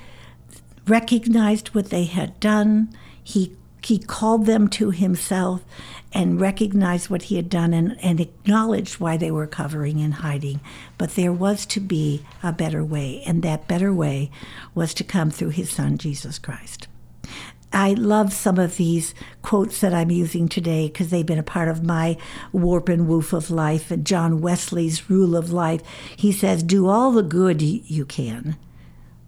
recognized 0.86 1.68
what 1.68 1.90
they 1.90 2.04
had 2.04 2.38
done, 2.40 2.94
He 3.22 3.56
he 3.86 3.98
called 3.98 4.46
them 4.46 4.68
to 4.68 4.90
himself 4.90 5.62
and 6.12 6.40
recognized 6.40 7.10
what 7.10 7.24
he 7.24 7.36
had 7.36 7.48
done 7.48 7.74
and, 7.74 7.98
and 8.00 8.20
acknowledged 8.20 9.00
why 9.00 9.16
they 9.16 9.30
were 9.30 9.46
covering 9.46 10.00
and 10.00 10.14
hiding. 10.14 10.60
But 10.96 11.16
there 11.16 11.32
was 11.32 11.66
to 11.66 11.80
be 11.80 12.24
a 12.42 12.52
better 12.52 12.84
way, 12.84 13.22
and 13.26 13.42
that 13.42 13.66
better 13.66 13.92
way 13.92 14.30
was 14.74 14.94
to 14.94 15.04
come 15.04 15.30
through 15.30 15.50
his 15.50 15.70
son, 15.70 15.98
Jesus 15.98 16.38
Christ. 16.38 16.86
I 17.72 17.94
love 17.94 18.32
some 18.32 18.56
of 18.56 18.76
these 18.76 19.14
quotes 19.42 19.80
that 19.80 19.92
I'm 19.92 20.12
using 20.12 20.48
today 20.48 20.86
because 20.86 21.10
they've 21.10 21.26
been 21.26 21.40
a 21.40 21.42
part 21.42 21.66
of 21.66 21.82
my 21.82 22.16
warp 22.52 22.88
and 22.88 23.08
woof 23.08 23.32
of 23.32 23.50
life. 23.50 23.90
And 23.90 24.06
John 24.06 24.40
Wesley's 24.40 25.10
rule 25.10 25.34
of 25.34 25.52
life, 25.52 25.82
he 26.16 26.30
says, 26.30 26.62
Do 26.62 26.86
all 26.86 27.10
the 27.10 27.24
good 27.24 27.60
you 27.60 28.04
can, 28.04 28.56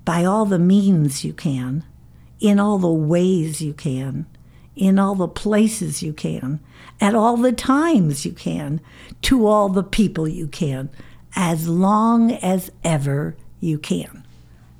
by 0.04 0.24
all 0.24 0.44
the 0.44 0.60
means 0.60 1.24
you 1.24 1.32
can, 1.32 1.84
in 2.38 2.60
all 2.60 2.78
the 2.78 2.92
ways 2.92 3.60
you 3.60 3.74
can, 3.74 4.26
in 4.76 4.98
all 4.98 5.14
the 5.14 5.26
places 5.26 6.02
you 6.02 6.12
can, 6.12 6.60
at 7.00 7.14
all 7.14 7.36
the 7.36 7.52
times 7.52 8.24
you 8.26 8.32
can, 8.32 8.80
to 9.22 9.46
all 9.46 9.68
the 9.68 9.82
people 9.82 10.28
you 10.28 10.46
can, 10.46 10.90
as 11.34 11.66
long 11.66 12.32
as 12.32 12.70
ever 12.84 13.34
you 13.58 13.78
can. 13.78 14.24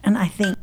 And 0.05 0.17
I 0.17 0.29
think 0.29 0.57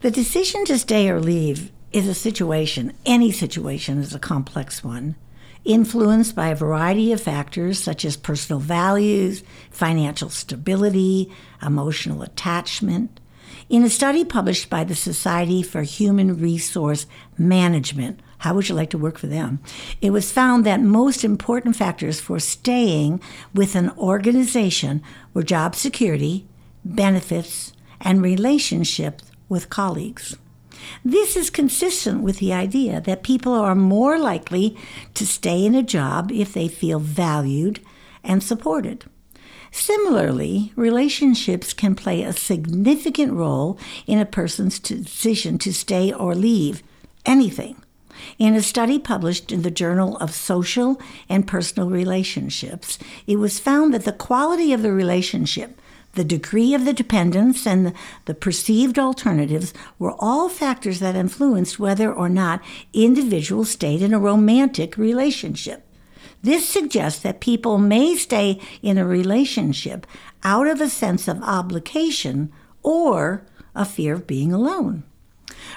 the 0.00 0.10
decision 0.10 0.64
to 0.66 0.78
stay 0.78 1.08
or 1.08 1.20
leave 1.20 1.72
is 1.92 2.06
a 2.06 2.14
situation, 2.14 2.92
any 3.06 3.32
situation 3.32 3.98
is 3.98 4.14
a 4.14 4.18
complex 4.18 4.84
one, 4.84 5.16
influenced 5.64 6.34
by 6.34 6.48
a 6.48 6.54
variety 6.54 7.12
of 7.12 7.20
factors 7.20 7.82
such 7.82 8.04
as 8.04 8.16
personal 8.16 8.60
values, 8.60 9.42
financial 9.70 10.28
stability, 10.28 11.32
emotional 11.62 12.22
attachment, 12.22 13.20
in 13.68 13.82
a 13.82 13.90
study 13.90 14.24
published 14.24 14.70
by 14.70 14.82
the 14.84 14.94
Society 14.94 15.62
for 15.62 15.82
Human 15.82 16.40
Resource 16.40 17.06
Management, 17.36 18.20
How 18.38 18.54
would 18.54 18.68
you 18.68 18.74
like 18.74 18.90
to 18.90 18.98
work 18.98 19.18
for 19.18 19.26
them? 19.26 19.58
It 20.00 20.10
was 20.10 20.30
found 20.30 20.64
that 20.64 20.80
most 20.80 21.24
important 21.24 21.74
factors 21.74 22.20
for 22.20 22.38
staying 22.38 23.20
with 23.52 23.74
an 23.74 23.90
organization 23.98 25.02
were 25.34 25.42
job 25.42 25.74
security, 25.74 26.46
benefits, 26.84 27.72
and 28.00 28.22
relationships 28.22 29.24
with 29.48 29.70
colleagues. 29.70 30.36
This 31.04 31.36
is 31.36 31.50
consistent 31.50 32.22
with 32.22 32.38
the 32.38 32.52
idea 32.52 33.00
that 33.00 33.24
people 33.24 33.52
are 33.52 33.74
more 33.74 34.18
likely 34.18 34.76
to 35.14 35.26
stay 35.26 35.66
in 35.66 35.74
a 35.74 35.82
job 35.82 36.30
if 36.30 36.52
they 36.52 36.68
feel 36.68 37.00
valued 37.00 37.80
and 38.22 38.42
supported. 38.42 39.04
Similarly, 39.70 40.72
relationships 40.76 41.72
can 41.72 41.94
play 41.94 42.22
a 42.22 42.32
significant 42.32 43.32
role 43.32 43.78
in 44.06 44.18
a 44.18 44.26
person's 44.26 44.78
decision 44.78 45.58
to 45.58 45.72
stay 45.72 46.12
or 46.12 46.34
leave 46.34 46.82
anything. 47.26 47.76
In 48.38 48.54
a 48.54 48.62
study 48.62 48.98
published 48.98 49.52
in 49.52 49.62
the 49.62 49.70
Journal 49.70 50.16
of 50.18 50.34
Social 50.34 51.00
and 51.28 51.46
Personal 51.46 51.88
Relationships, 51.88 52.98
it 53.26 53.36
was 53.36 53.60
found 53.60 53.94
that 53.94 54.04
the 54.04 54.12
quality 54.12 54.72
of 54.72 54.82
the 54.82 54.92
relationship, 54.92 55.80
the 56.14 56.24
degree 56.24 56.74
of 56.74 56.84
the 56.84 56.92
dependence, 56.92 57.66
and 57.66 57.92
the 58.24 58.34
perceived 58.34 58.98
alternatives 58.98 59.72
were 59.98 60.16
all 60.18 60.48
factors 60.48 60.98
that 60.98 61.14
influenced 61.14 61.78
whether 61.78 62.12
or 62.12 62.28
not 62.28 62.60
individuals 62.92 63.70
stayed 63.70 64.02
in 64.02 64.12
a 64.12 64.18
romantic 64.18 64.96
relationship. 64.96 65.87
This 66.42 66.68
suggests 66.68 67.20
that 67.22 67.40
people 67.40 67.78
may 67.78 68.14
stay 68.14 68.60
in 68.82 68.98
a 68.98 69.06
relationship 69.06 70.06
out 70.42 70.66
of 70.66 70.80
a 70.80 70.88
sense 70.88 71.28
of 71.28 71.42
obligation 71.42 72.52
or 72.82 73.44
a 73.74 73.84
fear 73.84 74.14
of 74.14 74.26
being 74.26 74.52
alone. 74.52 75.02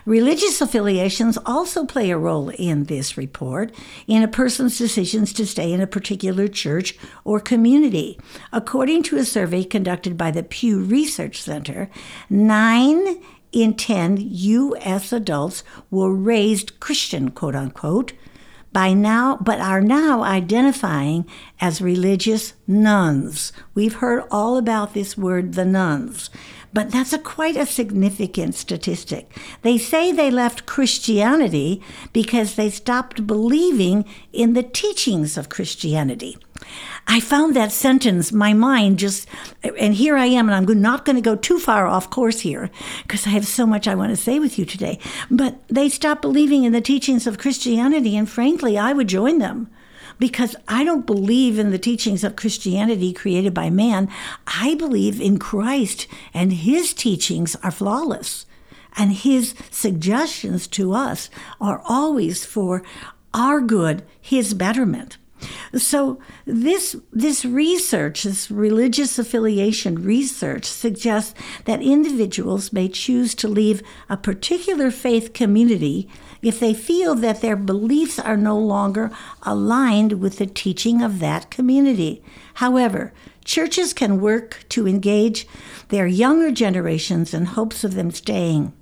Religious 0.05 0.61
affiliations 0.61 1.37
also 1.45 1.85
play 1.85 2.09
a 2.09 2.17
role 2.17 2.49
in 2.49 2.85
this 2.85 3.17
report 3.17 3.71
in 4.07 4.23
a 4.23 4.27
person's 4.27 4.77
decisions 4.77 5.33
to 5.33 5.45
stay 5.45 5.71
in 5.71 5.81
a 5.81 5.87
particular 5.87 6.47
church 6.47 6.97
or 7.23 7.39
community. 7.39 8.19
According 8.51 9.03
to 9.03 9.17
a 9.17 9.25
survey 9.25 9.63
conducted 9.63 10.17
by 10.17 10.31
the 10.31 10.43
Pew 10.43 10.79
Research 10.79 11.41
Center, 11.41 11.89
nine 12.29 13.21
in 13.51 13.73
10 13.75 14.17
U.S. 14.19 15.11
adults 15.11 15.63
were 15.89 16.13
raised 16.13 16.79
Christian, 16.79 17.31
quote 17.31 17.55
unquote, 17.55 18.13
by 18.73 18.93
now, 18.93 19.37
but 19.37 19.59
are 19.59 19.81
now 19.81 20.23
identifying 20.23 21.25
as 21.59 21.81
religious 21.81 22.53
nones. 22.67 23.51
We've 23.73 23.95
heard 23.95 24.23
all 24.31 24.57
about 24.57 24.93
this 24.93 25.17
word, 25.17 25.53
the 25.53 25.65
nones, 25.65 26.29
but 26.73 26.91
that's 26.91 27.13
a 27.13 27.19
quite 27.19 27.57
a 27.57 27.65
significant 27.65 28.55
statistic. 28.55 29.37
They 29.61 29.77
say 29.77 30.11
they 30.11 30.31
left 30.31 30.65
Christianity 30.65 31.81
because 32.13 32.55
they 32.55 32.69
stopped 32.69 33.27
believing 33.27 34.05
in 34.31 34.53
the 34.53 34.63
teachings 34.63 35.37
of 35.37 35.49
Christianity. 35.49 36.37
I 37.07 37.19
found 37.19 37.55
that 37.55 37.71
sentence, 37.71 38.31
my 38.31 38.53
mind 38.53 38.99
just, 38.99 39.27
and 39.77 39.93
here 39.93 40.15
I 40.15 40.27
am, 40.27 40.47
and 40.47 40.55
I'm 40.55 40.81
not 40.81 41.03
going 41.03 41.15
to 41.15 41.21
go 41.21 41.35
too 41.35 41.59
far 41.59 41.87
off 41.87 42.09
course 42.09 42.41
here 42.41 42.69
because 43.03 43.25
I 43.27 43.31
have 43.31 43.45
so 43.45 43.65
much 43.65 43.87
I 43.87 43.95
want 43.95 44.11
to 44.11 44.15
say 44.15 44.39
with 44.39 44.57
you 44.57 44.65
today. 44.65 44.99
But 45.29 45.67
they 45.67 45.89
stopped 45.89 46.21
believing 46.21 46.63
in 46.63 46.73
the 46.73 46.81
teachings 46.81 47.27
of 47.27 47.37
Christianity, 47.37 48.15
and 48.15 48.29
frankly, 48.29 48.77
I 48.77 48.93
would 48.93 49.07
join 49.07 49.39
them 49.39 49.69
because 50.19 50.55
I 50.67 50.83
don't 50.83 51.07
believe 51.07 51.57
in 51.57 51.71
the 51.71 51.79
teachings 51.79 52.23
of 52.23 52.35
Christianity 52.35 53.11
created 53.11 53.53
by 53.53 53.69
man. 53.69 54.07
I 54.45 54.75
believe 54.75 55.19
in 55.19 55.39
Christ, 55.39 56.07
and 56.33 56.53
his 56.53 56.93
teachings 56.93 57.55
are 57.63 57.71
flawless. 57.71 58.45
And 58.95 59.13
his 59.13 59.55
suggestions 59.69 60.67
to 60.67 60.93
us 60.93 61.29
are 61.59 61.81
always 61.87 62.45
for 62.45 62.83
our 63.33 63.61
good, 63.61 64.03
his 64.19 64.53
betterment. 64.53 65.17
So 65.75 66.19
this 66.45 66.95
this 67.11 67.45
research, 67.45 68.23
this 68.23 68.51
religious 68.51 69.17
affiliation 69.17 70.03
research 70.03 70.65
suggests 70.65 71.33
that 71.65 71.81
individuals 71.81 72.73
may 72.73 72.87
choose 72.87 73.33
to 73.35 73.47
leave 73.47 73.81
a 74.09 74.17
particular 74.17 74.91
faith 74.91 75.33
community 75.33 76.09
if 76.41 76.59
they 76.59 76.73
feel 76.73 77.15
that 77.15 77.41
their 77.41 77.55
beliefs 77.55 78.19
are 78.19 78.37
no 78.37 78.57
longer 78.57 79.11
aligned 79.43 80.13
with 80.13 80.37
the 80.37 80.47
teaching 80.47 81.01
of 81.01 81.19
that 81.19 81.49
community. 81.49 82.23
However, 82.55 83.13
churches 83.45 83.93
can 83.93 84.21
work 84.21 84.65
to 84.69 84.87
engage 84.87 85.47
their 85.89 86.07
younger 86.07 86.51
generations 86.51 87.33
in 87.33 87.45
hopes 87.45 87.83
of 87.83 87.95
them 87.95 88.11
staying. 88.11 88.73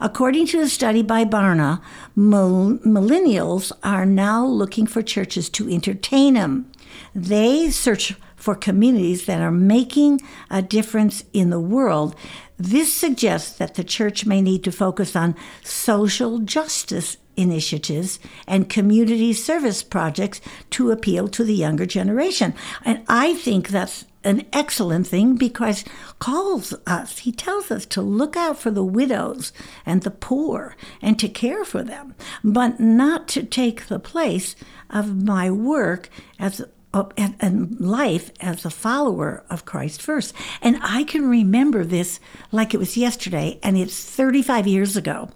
According 0.00 0.46
to 0.46 0.60
a 0.60 0.68
study 0.68 1.02
by 1.02 1.24
Barna, 1.24 1.82
millennials 2.16 3.72
are 3.82 4.06
now 4.06 4.46
looking 4.46 4.86
for 4.86 5.02
churches 5.02 5.50
to 5.50 5.68
entertain 5.68 6.34
them. 6.34 6.70
They 7.14 7.70
search 7.70 8.14
for 8.34 8.54
communities 8.54 9.26
that 9.26 9.42
are 9.42 9.50
making 9.50 10.20
a 10.50 10.62
difference 10.62 11.24
in 11.34 11.50
the 11.50 11.60
world. 11.60 12.16
This 12.56 12.92
suggests 12.92 13.56
that 13.58 13.74
the 13.74 13.84
church 13.84 14.24
may 14.24 14.40
need 14.40 14.64
to 14.64 14.72
focus 14.72 15.14
on 15.14 15.36
social 15.62 16.38
justice 16.38 17.18
initiatives 17.36 18.18
and 18.46 18.68
community 18.68 19.32
service 19.32 19.82
projects 19.82 20.40
to 20.70 20.90
appeal 20.90 21.28
to 21.28 21.44
the 21.44 21.54
younger 21.54 21.86
generation. 21.86 22.54
And 22.84 23.02
I 23.08 23.34
think 23.34 23.68
that's 23.68 24.04
an 24.22 24.46
excellent 24.52 25.06
thing 25.06 25.34
because 25.36 25.84
calls 26.18 26.74
us 26.86 27.18
he 27.18 27.32
tells 27.32 27.70
us 27.70 27.86
to 27.86 28.02
look 28.02 28.36
out 28.36 28.58
for 28.58 28.70
the 28.70 28.84
widows 28.84 29.52
and 29.86 30.02
the 30.02 30.10
poor 30.10 30.76
and 31.00 31.18
to 31.18 31.28
care 31.28 31.64
for 31.64 31.82
them 31.82 32.14
but 32.44 32.78
not 32.78 33.28
to 33.28 33.42
take 33.42 33.86
the 33.86 33.98
place 33.98 34.54
of 34.90 35.22
my 35.22 35.50
work 35.50 36.08
as 36.38 36.62
uh, 36.92 37.04
and 37.16 37.78
life 37.80 38.32
as 38.40 38.64
a 38.64 38.70
follower 38.70 39.44
of 39.48 39.64
Christ 39.64 40.02
first. 40.02 40.34
And 40.60 40.76
I 40.82 41.04
can 41.04 41.28
remember 41.28 41.84
this 41.84 42.18
like 42.50 42.74
it 42.74 42.78
was 42.78 42.96
yesterday, 42.96 43.60
and 43.62 43.78
it's 43.78 44.04
35 44.04 44.66
years 44.66 44.96
ago. 44.96 45.30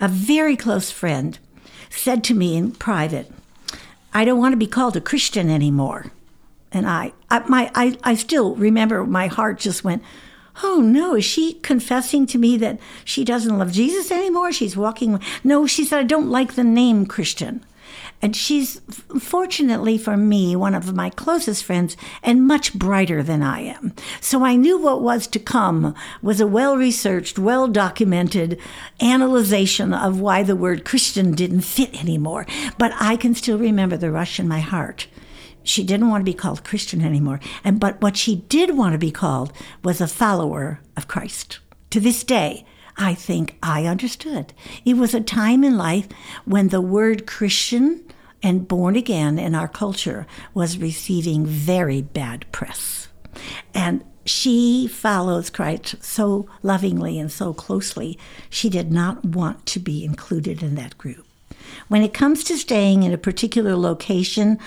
A 0.00 0.06
very 0.06 0.56
close 0.56 0.92
friend 0.92 1.36
said 1.90 2.22
to 2.24 2.34
me 2.34 2.56
in 2.56 2.70
private, 2.72 3.30
I 4.14 4.24
don't 4.24 4.38
want 4.38 4.52
to 4.52 4.56
be 4.56 4.66
called 4.66 4.96
a 4.96 5.00
Christian 5.00 5.50
anymore. 5.50 6.12
And 6.72 6.86
I, 6.86 7.12
I, 7.30 7.40
my, 7.48 7.70
I, 7.74 7.98
I 8.02 8.14
still 8.14 8.54
remember 8.54 9.04
my 9.04 9.26
heart 9.26 9.58
just 9.58 9.82
went, 9.82 10.02
oh 10.62 10.80
no, 10.80 11.16
is 11.16 11.24
she 11.24 11.54
confessing 11.54 12.26
to 12.26 12.38
me 12.38 12.56
that 12.58 12.78
she 13.04 13.24
doesn't 13.24 13.58
love 13.58 13.72
Jesus 13.72 14.10
anymore? 14.10 14.52
She's 14.52 14.76
walking. 14.76 15.20
No, 15.42 15.66
she 15.66 15.84
said, 15.84 16.00
I 16.00 16.04
don't 16.04 16.30
like 16.30 16.54
the 16.54 16.64
name 16.64 17.06
Christian. 17.06 17.64
And 18.22 18.36
she's, 18.36 18.80
fortunately 19.18 19.96
for 19.96 20.16
me, 20.16 20.54
one 20.54 20.74
of 20.74 20.94
my 20.94 21.08
closest 21.08 21.64
friends 21.64 21.96
and 22.22 22.46
much 22.46 22.74
brighter 22.74 23.22
than 23.22 23.42
I 23.42 23.60
am. 23.60 23.94
So 24.20 24.44
I 24.44 24.56
knew 24.56 24.78
what 24.78 25.00
was 25.00 25.26
to 25.28 25.38
come 25.38 25.94
was 26.20 26.38
a 26.40 26.46
well 26.46 26.76
researched, 26.76 27.38
well 27.38 27.66
documented 27.66 28.60
analyzation 29.00 29.94
of 29.94 30.20
why 30.20 30.42
the 30.42 30.56
word 30.56 30.84
Christian 30.84 31.32
didn't 31.32 31.62
fit 31.62 31.98
anymore. 31.98 32.46
But 32.76 32.92
I 33.00 33.16
can 33.16 33.34
still 33.34 33.58
remember 33.58 33.96
the 33.96 34.10
rush 34.10 34.38
in 34.38 34.46
my 34.46 34.60
heart 34.60 35.06
she 35.62 35.82
didn't 35.82 36.08
want 36.08 36.22
to 36.22 36.30
be 36.30 36.34
called 36.34 36.64
Christian 36.64 37.02
anymore. 37.02 37.40
And 37.64 37.80
but 37.80 38.00
what 38.00 38.16
she 38.16 38.36
did 38.48 38.76
want 38.76 38.92
to 38.92 38.98
be 38.98 39.10
called 39.10 39.52
was 39.82 40.00
a 40.00 40.08
follower 40.08 40.80
of 40.96 41.08
Christ. 41.08 41.58
To 41.90 42.00
this 42.00 42.24
day, 42.24 42.64
I 42.96 43.14
think 43.14 43.56
I 43.62 43.86
understood. 43.86 44.52
It 44.84 44.96
was 44.96 45.14
a 45.14 45.20
time 45.20 45.64
in 45.64 45.76
life 45.76 46.06
when 46.44 46.68
the 46.68 46.80
word 46.80 47.26
Christian 47.26 48.04
and 48.42 48.68
born 48.68 48.96
again 48.96 49.38
in 49.38 49.54
our 49.54 49.68
culture 49.68 50.26
was 50.54 50.78
receiving 50.78 51.44
very 51.46 52.02
bad 52.02 52.50
press. 52.52 53.08
And 53.74 54.04
she 54.24 54.86
follows 54.86 55.50
Christ 55.50 56.02
so 56.02 56.48
lovingly 56.62 57.18
and 57.18 57.32
so 57.32 57.52
closely, 57.52 58.18
she 58.48 58.68
did 58.68 58.92
not 58.92 59.24
want 59.24 59.66
to 59.66 59.80
be 59.80 60.04
included 60.04 60.62
in 60.62 60.74
that 60.76 60.98
group. 60.98 61.26
When 61.88 62.02
it 62.02 62.14
comes 62.14 62.44
to 62.44 62.56
staying 62.56 63.02
in 63.02 63.12
a 63.12 63.18
particular 63.18 63.76
location 63.76 64.58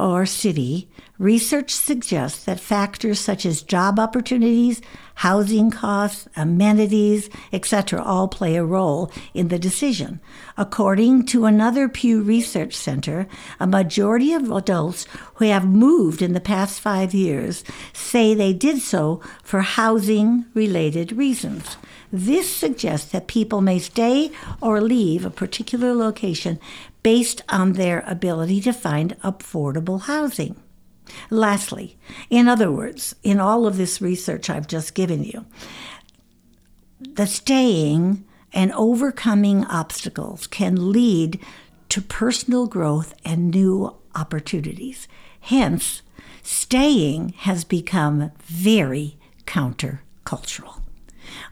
or 0.00 0.24
city, 0.24 0.88
research 1.18 1.70
suggests 1.70 2.44
that 2.44 2.58
factors 2.58 3.20
such 3.20 3.44
as 3.44 3.62
job 3.62 3.98
opportunities, 3.98 4.80
housing 5.16 5.70
costs, 5.70 6.26
amenities, 6.34 7.28
etc., 7.52 8.02
all 8.02 8.26
play 8.26 8.56
a 8.56 8.64
role 8.64 9.12
in 9.34 9.48
the 9.48 9.58
decision. 9.58 10.18
According 10.56 11.26
to 11.26 11.44
another 11.44 11.88
Pew 11.88 12.22
Research 12.22 12.74
Center, 12.74 13.26
a 13.60 13.66
majority 13.66 14.32
of 14.32 14.50
adults 14.50 15.06
who 15.34 15.44
have 15.44 15.66
moved 15.66 16.22
in 16.22 16.32
the 16.32 16.40
past 16.40 16.80
five 16.80 17.12
years 17.12 17.62
say 17.92 18.32
they 18.32 18.54
did 18.54 18.78
so 18.78 19.20
for 19.42 19.60
housing 19.60 20.46
related 20.54 21.12
reasons. 21.12 21.76
This 22.12 22.50
suggests 22.50 23.12
that 23.12 23.28
people 23.28 23.60
may 23.60 23.78
stay 23.78 24.32
or 24.60 24.80
leave 24.80 25.24
a 25.24 25.30
particular 25.30 25.94
location 25.94 26.58
based 27.02 27.42
on 27.48 27.72
their 27.72 28.04
ability 28.06 28.60
to 28.62 28.72
find 28.72 29.18
affordable 29.20 30.02
housing. 30.02 30.56
Lastly, 31.28 31.98
in 32.28 32.48
other 32.48 32.70
words, 32.70 33.14
in 33.22 33.40
all 33.40 33.66
of 33.66 33.76
this 33.76 34.00
research 34.00 34.48
I've 34.48 34.68
just 34.68 34.94
given 34.94 35.24
you, 35.24 35.46
the 37.00 37.26
staying 37.26 38.24
and 38.52 38.72
overcoming 38.72 39.64
obstacles 39.64 40.46
can 40.46 40.92
lead 40.92 41.40
to 41.88 42.00
personal 42.00 42.66
growth 42.66 43.14
and 43.24 43.50
new 43.50 43.96
opportunities. 44.14 45.08
Hence, 45.40 46.02
staying 46.42 47.30
has 47.38 47.64
become 47.64 48.30
very 48.44 49.16
countercultural. 49.46 50.80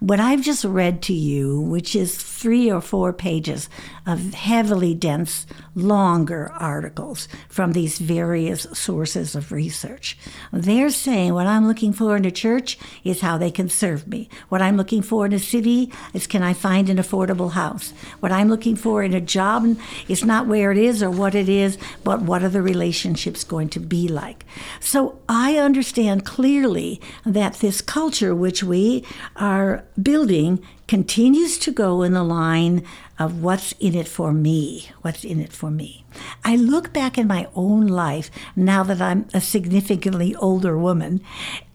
What 0.01 0.21
I've 0.21 0.43
just 0.43 0.65
read 0.65 1.03
to 1.03 1.13
you, 1.13 1.61
which 1.61 1.95
is 1.97 2.17
three 2.17 2.71
or 2.71 2.81
four 2.81 3.13
pages 3.13 3.69
of 4.09 4.33
heavily 4.33 4.95
dense, 4.95 5.47
longer 5.75 6.51
articles 6.55 7.29
from 7.49 7.73
these 7.73 7.99
various 7.99 8.63
sources 8.73 9.37
of 9.37 9.53
research, 9.53 10.17
they're 10.51 10.91
saying 10.91 11.35
what 11.35 11.47
I'm 11.47 11.69
looking 11.69 11.93
for 11.93 12.17
in 12.17 12.25
a 12.25 12.31
church 12.31 12.79
is 13.05 13.21
how 13.21 13.37
they 13.37 13.51
can 13.51 13.69
serve 13.69 14.09
me. 14.09 14.31
What 14.49 14.63
I'm 14.63 14.79
looking 14.79 15.03
for 15.03 15.27
in 15.27 15.35
a 15.35 15.39
city 15.39 15.93
is 16.15 16.27
can 16.27 16.43
I 16.43 16.55
find 16.55 16.89
an 16.89 16.97
affordable 16.97 17.53
house. 17.53 17.93
What 18.21 18.33
I'm 18.33 18.49
looking 18.49 18.77
for 18.77 19.03
in 19.03 19.13
a 19.13 19.21
job 19.21 19.77
is 20.09 20.25
not 20.25 20.47
where 20.47 20.73
it 20.73 20.79
is 20.79 21.03
or 21.03 21.11
what 21.11 21.35
it 21.35 21.49
is, 21.49 21.77
but 22.03 22.23
what 22.23 22.43
are 22.43 22.49
the 22.49 22.63
relationships 22.63 23.45
going 23.45 23.69
to 23.69 23.81
be 23.81 24.09
like. 24.09 24.47
So 24.81 25.19
I 25.29 25.59
understand 25.59 26.25
clearly 26.25 26.99
that 27.27 27.55
this 27.57 27.83
culture, 27.83 28.35
which 28.35 28.63
we 28.63 29.05
are 29.37 29.85
building 30.01 30.65
continues 30.87 31.59
to 31.59 31.71
go 31.71 32.03
in 32.03 32.15
the 32.15 32.25
line 32.25 32.83
of 33.19 33.43
what's 33.43 33.73
in 33.73 33.95
it 33.95 34.07
for 34.07 34.33
me, 34.33 34.91
what's 35.03 35.25
in 35.25 35.41
it 35.41 35.53
for 35.53 35.71
me. 35.71 36.05
I 36.45 36.57
look 36.57 36.93
back 36.93 37.19
in 37.19 37.27
my 37.27 37.49
own 37.55 37.87
life 37.87 38.31
now 38.55 38.83
that 38.85 39.03
I'm 39.03 39.27
a 39.35 39.41
significantly 39.41 40.35
older 40.37 40.79
woman, 40.79 41.21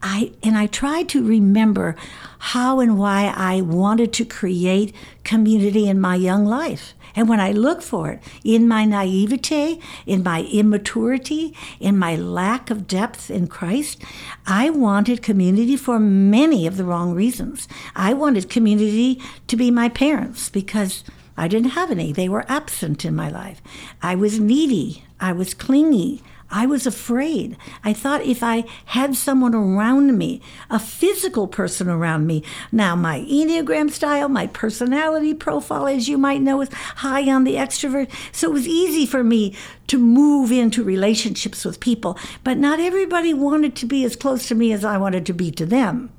I 0.02 0.32
and 0.42 0.56
I 0.56 0.66
try 0.66 1.02
to 1.04 1.26
remember 1.26 1.96
how 2.38 2.80
and 2.80 2.98
why 2.98 3.32
I 3.36 3.60
wanted 3.60 4.12
to 4.14 4.24
create 4.24 4.94
community 5.22 5.88
in 5.88 6.00
my 6.00 6.16
young 6.16 6.44
life. 6.44 6.94
And 7.16 7.28
when 7.28 7.40
I 7.40 7.52
look 7.52 7.80
for 7.80 8.10
it 8.10 8.22
in 8.42 8.66
my 8.66 8.84
naivete, 8.84 9.78
in 10.04 10.22
my 10.22 10.42
immaturity, 10.42 11.54
in 11.78 11.96
my 11.96 12.16
lack 12.16 12.70
of 12.70 12.88
depth 12.88 13.30
in 13.30 13.46
Christ, 13.46 14.02
I 14.46 14.70
wanted 14.70 15.22
community 15.22 15.76
for 15.76 16.00
many 16.00 16.66
of 16.66 16.76
the 16.76 16.84
wrong 16.84 17.14
reasons. 17.14 17.68
I 17.94 18.14
wanted 18.14 18.50
community 18.50 19.22
to 19.46 19.56
be 19.56 19.70
my 19.70 19.88
parents 19.88 20.48
because 20.48 21.04
I 21.36 21.48
didn't 21.48 21.70
have 21.70 21.90
any. 21.90 22.12
They 22.12 22.28
were 22.28 22.44
absent 22.48 23.04
in 23.04 23.14
my 23.14 23.28
life. 23.28 23.60
I 24.02 24.14
was 24.14 24.38
needy. 24.38 25.04
I 25.20 25.32
was 25.32 25.54
clingy. 25.54 26.22
I 26.50 26.66
was 26.66 26.86
afraid. 26.86 27.56
I 27.82 27.92
thought 27.92 28.22
if 28.22 28.42
I 28.42 28.64
had 28.84 29.16
someone 29.16 29.54
around 29.54 30.16
me, 30.16 30.40
a 30.70 30.78
physical 30.78 31.48
person 31.48 31.88
around 31.88 32.28
me. 32.28 32.44
Now, 32.70 32.94
my 32.94 33.20
Enneagram 33.20 33.90
style, 33.90 34.28
my 34.28 34.46
personality 34.46 35.34
profile, 35.34 35.88
as 35.88 36.08
you 36.08 36.16
might 36.16 36.42
know, 36.42 36.60
is 36.60 36.72
high 36.72 37.28
on 37.28 37.42
the 37.42 37.56
extrovert. 37.56 38.08
So 38.30 38.50
it 38.50 38.52
was 38.52 38.68
easy 38.68 39.04
for 39.04 39.24
me 39.24 39.56
to 39.88 39.98
move 39.98 40.52
into 40.52 40.84
relationships 40.84 41.64
with 41.64 41.80
people. 41.80 42.16
But 42.44 42.58
not 42.58 42.78
everybody 42.78 43.34
wanted 43.34 43.74
to 43.76 43.86
be 43.86 44.04
as 44.04 44.14
close 44.14 44.46
to 44.48 44.54
me 44.54 44.72
as 44.72 44.84
I 44.84 44.96
wanted 44.96 45.26
to 45.26 45.32
be 45.32 45.50
to 45.52 45.66
them. 45.66 46.12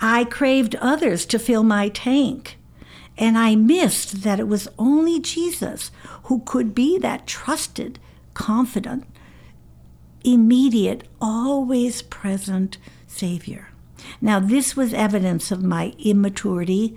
I 0.00 0.24
craved 0.24 0.74
others 0.76 1.26
to 1.26 1.38
fill 1.38 1.62
my 1.62 1.90
tank. 1.90 2.56
And 3.20 3.36
I 3.36 3.54
missed 3.54 4.22
that 4.22 4.40
it 4.40 4.48
was 4.48 4.66
only 4.78 5.20
Jesus 5.20 5.90
who 6.24 6.40
could 6.46 6.74
be 6.74 6.98
that 6.98 7.26
trusted, 7.26 7.98
confident, 8.32 9.04
immediate, 10.24 11.06
always 11.20 12.00
present 12.00 12.78
Savior. 13.06 13.68
Now, 14.22 14.40
this 14.40 14.74
was 14.74 14.94
evidence 14.94 15.50
of 15.50 15.62
my 15.62 15.92
immaturity. 15.98 16.96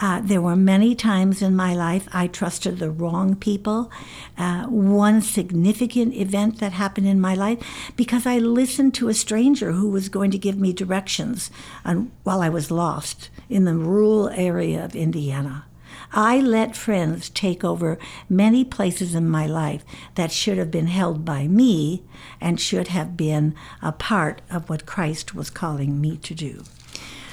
Uh, 0.00 0.22
there 0.22 0.40
were 0.40 0.56
many 0.56 0.94
times 0.94 1.42
in 1.42 1.54
my 1.54 1.74
life 1.74 2.08
I 2.14 2.26
trusted 2.26 2.78
the 2.78 2.90
wrong 2.90 3.36
people. 3.36 3.90
Uh, 4.38 4.64
one 4.64 5.20
significant 5.20 6.14
event 6.14 6.60
that 6.60 6.72
happened 6.72 7.06
in 7.06 7.20
my 7.20 7.34
life 7.34 7.92
because 7.94 8.24
I 8.24 8.38
listened 8.38 8.94
to 8.94 9.08
a 9.08 9.14
stranger 9.14 9.72
who 9.72 9.90
was 9.90 10.08
going 10.08 10.30
to 10.30 10.38
give 10.38 10.58
me 10.58 10.72
directions 10.72 11.50
on, 11.84 12.10
while 12.22 12.40
I 12.40 12.48
was 12.48 12.70
lost 12.70 13.28
in 13.48 13.64
the 13.64 13.74
rural 13.74 14.28
area 14.30 14.84
of 14.84 14.94
Indiana. 14.94 15.64
I 16.12 16.40
let 16.40 16.76
friends 16.76 17.28
take 17.28 17.62
over 17.62 17.98
many 18.28 18.64
places 18.64 19.14
in 19.14 19.28
my 19.28 19.46
life 19.46 19.84
that 20.14 20.32
should 20.32 20.56
have 20.56 20.70
been 20.70 20.86
held 20.86 21.24
by 21.24 21.46
me 21.46 22.02
and 22.40 22.60
should 22.60 22.88
have 22.88 23.16
been 23.16 23.54
a 23.82 23.92
part 23.92 24.40
of 24.50 24.70
what 24.70 24.86
Christ 24.86 25.34
was 25.34 25.50
calling 25.50 26.00
me 26.00 26.16
to 26.18 26.34
do. 26.34 26.64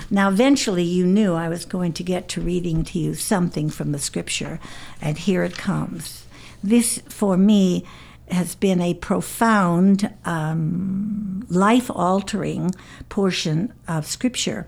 Now, 0.10 0.30
eventually, 0.30 0.84
you 0.84 1.06
knew 1.06 1.34
I 1.34 1.50
was 1.50 1.66
going 1.66 1.94
to 1.94 2.04
get 2.04 2.28
to 2.30 2.42
reading 2.42 2.84
to 2.86 3.00
you 3.00 3.16
something 3.16 3.70
from 3.70 3.92
the 3.92 4.00
scripture, 4.00 4.60
and 5.02 5.18
here 5.18 5.44
it 5.44 5.58
comes. 5.58 6.26
This, 6.64 7.02
for 7.10 7.38
me, 7.38 7.86
has 8.30 8.56
been 8.56 8.82
a 8.82 8.94
profound, 8.96 10.12
um, 10.26 11.46
life 11.50 11.90
altering 11.90 12.74
portion 13.10 13.74
of 13.88 14.06
Scripture. 14.06 14.66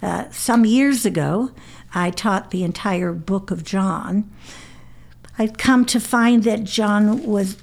Uh, 0.00 0.30
some 0.30 0.64
years 0.64 1.04
ago, 1.04 1.50
I 1.94 2.10
taught 2.10 2.50
the 2.50 2.62
entire 2.62 3.12
book 3.12 3.50
of 3.50 3.64
John. 3.64 4.30
I'd 5.38 5.58
come 5.58 5.84
to 5.86 6.00
find 6.00 6.44
that 6.44 6.64
John 6.64 7.24
was 7.24 7.56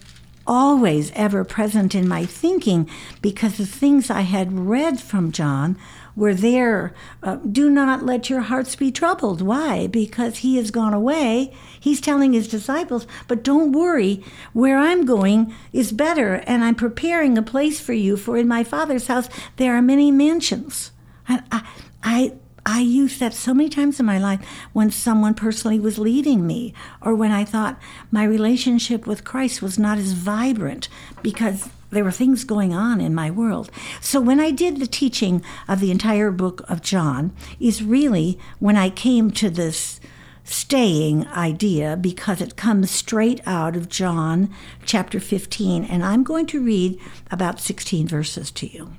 always 0.46 1.12
ever 1.12 1.44
present 1.44 1.94
in 1.94 2.08
my 2.08 2.26
thinking 2.26 2.90
because 3.22 3.58
the 3.58 3.66
things 3.66 4.10
I 4.10 4.22
had 4.22 4.58
read 4.58 5.00
from 5.00 5.32
John 5.32 5.78
were 6.18 6.34
there. 6.34 6.94
Uh, 7.24 7.36
Do 7.36 7.70
not 7.70 8.04
let 8.04 8.30
your 8.30 8.42
hearts 8.42 8.76
be 8.76 8.92
troubled. 8.92 9.42
Why? 9.42 9.88
Because 9.88 10.40
he 10.40 10.58
has 10.58 10.72
gone 10.72 10.94
away. 10.94 11.54
He's 11.80 12.02
telling 12.02 12.34
his 12.34 12.48
disciples, 12.48 13.08
but 13.28 13.44
don't 13.44 13.72
worry, 13.72 14.24
where 14.52 14.78
I'm 14.78 15.06
going 15.06 15.54
is 15.72 15.92
better, 15.94 16.44
and 16.48 16.64
I'm 16.64 16.76
preparing 16.76 17.38
a 17.38 17.44
place 17.44 17.80
for 17.80 17.94
you, 17.94 18.18
for 18.18 18.36
in 18.36 18.48
my 18.48 18.64
Father's 18.64 19.08
house 19.08 19.30
there 19.58 19.76
are 19.76 19.82
many 19.82 20.12
mansions. 20.12 20.92
I, 21.30 21.44
I, 21.52 21.62
I 22.04 22.34
I 22.70 22.82
used 22.82 23.22
that 23.22 23.34
so 23.34 23.54
many 23.54 23.70
times 23.70 23.98
in 23.98 24.06
my 24.06 24.18
life 24.18 24.46
when 24.74 24.92
someone 24.92 25.36
personally 25.36 25.80
was 25.80 25.98
leading 25.98 26.46
me, 26.46 26.74
or 27.02 27.16
when 27.16 27.32
I 27.32 27.46
thought 27.46 27.80
my 28.12 28.26
relationship 28.26 29.08
with 29.08 29.24
Christ 29.24 29.62
was 29.62 29.80
not 29.80 29.98
as 29.98 30.12
vibrant 30.12 30.90
because 31.24 31.70
there 31.90 32.04
were 32.04 32.12
things 32.12 32.44
going 32.44 32.74
on 32.74 33.00
in 33.00 33.16
my 33.16 33.32
world. 33.32 33.72
So 34.02 34.20
when 34.20 34.40
I 34.40 34.52
did 34.52 34.78
the 34.78 34.88
teaching 34.88 35.42
of 35.68 35.80
the 35.80 35.92
entire 35.92 36.32
book 36.32 36.62
of 36.70 36.82
John, 36.82 37.34
is 37.60 37.84
really 37.84 38.38
when 38.60 38.76
I 38.76 38.90
came 38.90 39.32
to 39.32 39.50
this 39.50 40.00
staying 40.44 41.28
idea 41.28 41.98
because 41.98 42.42
it 42.42 42.56
comes 42.56 42.90
straight 42.90 43.42
out 43.46 43.76
of 43.76 43.90
John 43.90 44.50
chapter 44.86 45.20
15, 45.20 45.84
and 45.84 46.04
I'm 46.04 46.24
going 46.24 46.46
to 46.48 46.64
read 46.64 47.00
about 47.30 47.60
16 47.60 48.08
verses 48.08 48.52
to 48.52 48.68
you. 48.68 48.94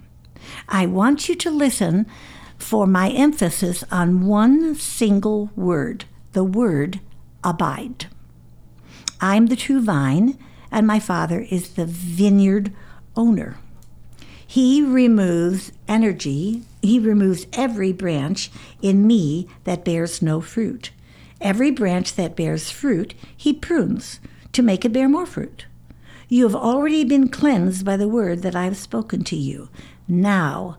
I 0.68 0.87
want 0.87 1.29
you 1.29 1.35
to 1.37 1.51
listen 1.51 2.07
for 2.59 2.87
my 2.87 3.11
emphasis 3.11 3.85
on 3.90 4.27
one 4.27 4.74
single 4.74 5.51
word 5.57 6.05
the 6.33 6.44
word 6.44 7.01
abide. 7.42 8.07
I'm 9.20 9.46
the 9.46 9.57
true 9.57 9.81
vine, 9.81 10.38
and 10.70 10.87
my 10.87 10.98
Father 10.98 11.46
is 11.50 11.70
the 11.70 11.87
vineyard 11.87 12.72
owner. 13.16 13.59
He 14.46 14.83
removes 14.83 15.72
energy, 15.87 16.62
he 16.81 16.98
removes 16.98 17.46
every 17.52 17.92
branch 17.92 18.50
in 18.81 19.07
me 19.07 19.46
that 19.64 19.85
bears 19.85 20.22
no 20.22 20.40
fruit. 20.40 20.90
Every 21.40 21.70
branch 21.70 22.14
that 22.14 22.35
bears 22.35 22.70
fruit, 22.70 23.14
he 23.37 23.52
prunes 23.52 24.20
to 24.52 24.62
make 24.62 24.85
it 24.85 24.92
bear 24.92 25.09
more 25.09 25.26
fruit. 25.26 25.66
You 26.28 26.44
have 26.44 26.57
already 26.57 27.04
been 27.04 27.28
cleansed 27.28 27.85
by 27.85 27.96
the 27.96 28.09
word 28.09 28.42
that 28.42 28.57
I 28.57 28.64
have 28.64 28.76
spoken 28.76 29.22
to 29.24 29.37
you. 29.37 29.68
Now, 30.07 30.78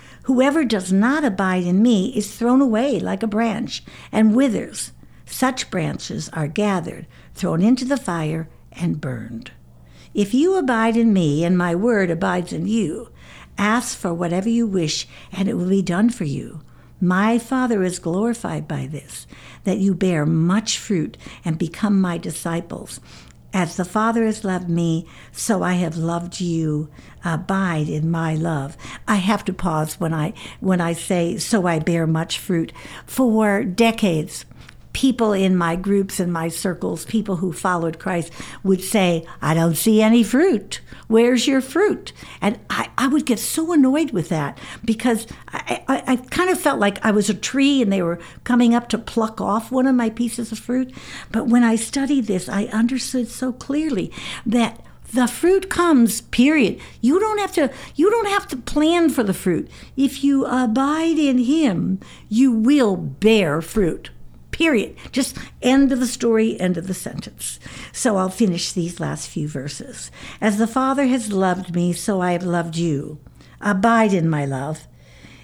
Whoever 0.23 0.63
does 0.63 0.91
not 0.91 1.23
abide 1.23 1.63
in 1.63 1.81
me 1.81 2.13
is 2.15 2.35
thrown 2.35 2.61
away 2.61 2.99
like 2.99 3.23
a 3.23 3.27
branch 3.27 3.83
and 4.11 4.35
withers. 4.35 4.91
Such 5.25 5.71
branches 5.71 6.29
are 6.33 6.47
gathered, 6.47 7.07
thrown 7.33 7.61
into 7.61 7.85
the 7.85 7.97
fire, 7.97 8.49
and 8.71 9.01
burned. 9.01 9.51
If 10.13 10.33
you 10.33 10.55
abide 10.57 10.97
in 10.97 11.13
me 11.13 11.43
and 11.43 11.57
my 11.57 11.73
word 11.73 12.11
abides 12.11 12.51
in 12.53 12.67
you, 12.67 13.09
ask 13.57 13.97
for 13.97 14.13
whatever 14.13 14.49
you 14.49 14.67
wish, 14.67 15.07
and 15.31 15.47
it 15.47 15.55
will 15.55 15.69
be 15.69 15.81
done 15.81 16.09
for 16.09 16.25
you. 16.25 16.61
My 16.99 17.39
Father 17.39 17.81
is 17.81 17.97
glorified 17.97 18.67
by 18.67 18.85
this, 18.85 19.25
that 19.63 19.79
you 19.79 19.95
bear 19.95 20.25
much 20.25 20.77
fruit 20.77 21.17
and 21.43 21.57
become 21.57 21.99
my 21.99 22.17
disciples. 22.17 22.99
As 23.53 23.75
the 23.75 23.83
Father 23.85 24.23
has 24.25 24.45
loved 24.45 24.69
me, 24.69 25.05
so 25.31 25.61
I 25.61 25.73
have 25.73 25.97
loved 25.97 26.39
you. 26.39 26.89
Abide 27.25 27.89
in 27.89 28.09
my 28.09 28.33
love. 28.33 28.77
I 29.07 29.15
have 29.15 29.43
to 29.45 29.53
pause 29.53 29.99
when 29.99 30.13
I 30.13 30.33
when 30.61 30.79
I 30.79 30.93
say 30.93 31.37
so 31.37 31.67
I 31.67 31.79
bear 31.79 32.07
much 32.07 32.39
fruit. 32.39 32.71
For 33.05 33.63
decades, 33.63 34.45
people 34.93 35.33
in 35.33 35.55
my 35.55 35.75
groups 35.75 36.19
and 36.19 36.31
my 36.31 36.47
circles, 36.47 37.05
people 37.05 37.37
who 37.37 37.53
followed 37.53 37.99
Christ, 37.99 38.31
would 38.63 38.81
say, 38.81 39.25
I 39.41 39.53
don't 39.53 39.75
see 39.75 40.01
any 40.01 40.23
fruit. 40.23 40.81
Where's 41.07 41.47
your 41.47 41.61
fruit? 41.61 42.13
And 42.41 42.59
I, 42.69 42.89
I 42.97 43.07
would 43.07 43.25
get 43.25 43.39
so 43.39 43.73
annoyed 43.73 44.11
with 44.11 44.29
that 44.29 44.57
because 44.83 45.27
I, 45.49 45.83
I, 45.87 46.03
I 46.07 46.15
kind 46.15 46.49
of 46.49 46.59
felt 46.59 46.79
like 46.79 47.03
I 47.05 47.11
was 47.11 47.29
a 47.29 47.33
tree 47.33 47.81
and 47.81 47.91
they 47.91 48.01
were 48.01 48.19
coming 48.43 48.73
up 48.73 48.89
to 48.89 48.97
pluck 48.97 49.41
off 49.41 49.71
one 49.71 49.87
of 49.87 49.95
my 49.95 50.09
pieces 50.09 50.51
of 50.51 50.59
fruit. 50.59 50.93
But 51.31 51.47
when 51.47 51.63
I 51.63 51.75
studied 51.75 52.27
this, 52.27 52.47
I 52.47 52.65
understood 52.65 53.27
so 53.27 53.51
clearly 53.51 54.11
that 54.45 54.79
the 55.13 55.27
fruit 55.27 55.69
comes 55.69 56.21
period 56.21 56.79
you 57.01 57.19
don't 57.19 57.39
have 57.39 57.51
to 57.51 57.69
you 57.95 58.09
don't 58.09 58.29
have 58.29 58.47
to 58.47 58.55
plan 58.55 59.09
for 59.09 59.23
the 59.23 59.33
fruit 59.33 59.69
if 59.97 60.23
you 60.23 60.45
abide 60.45 61.17
in 61.17 61.37
him 61.37 61.99
you 62.29 62.51
will 62.51 62.95
bear 62.95 63.61
fruit 63.61 64.09
period. 64.61 64.95
Just 65.11 65.35
end 65.63 65.91
of 65.91 65.99
the 65.99 66.05
story, 66.05 66.59
end 66.59 66.77
of 66.77 66.85
the 66.85 66.93
sentence. 66.93 67.59
So 67.91 68.17
I'll 68.17 68.29
finish 68.29 68.71
these 68.71 68.99
last 68.99 69.27
few 69.27 69.47
verses. 69.47 70.11
As 70.39 70.59
the 70.59 70.67
Father 70.67 71.07
has 71.07 71.33
loved 71.33 71.73
me, 71.73 71.93
so 71.93 72.21
I 72.21 72.33
have 72.33 72.43
loved 72.43 72.75
you. 72.75 73.17
Abide 73.59 74.13
in 74.13 74.29
my 74.29 74.45
love. 74.45 74.85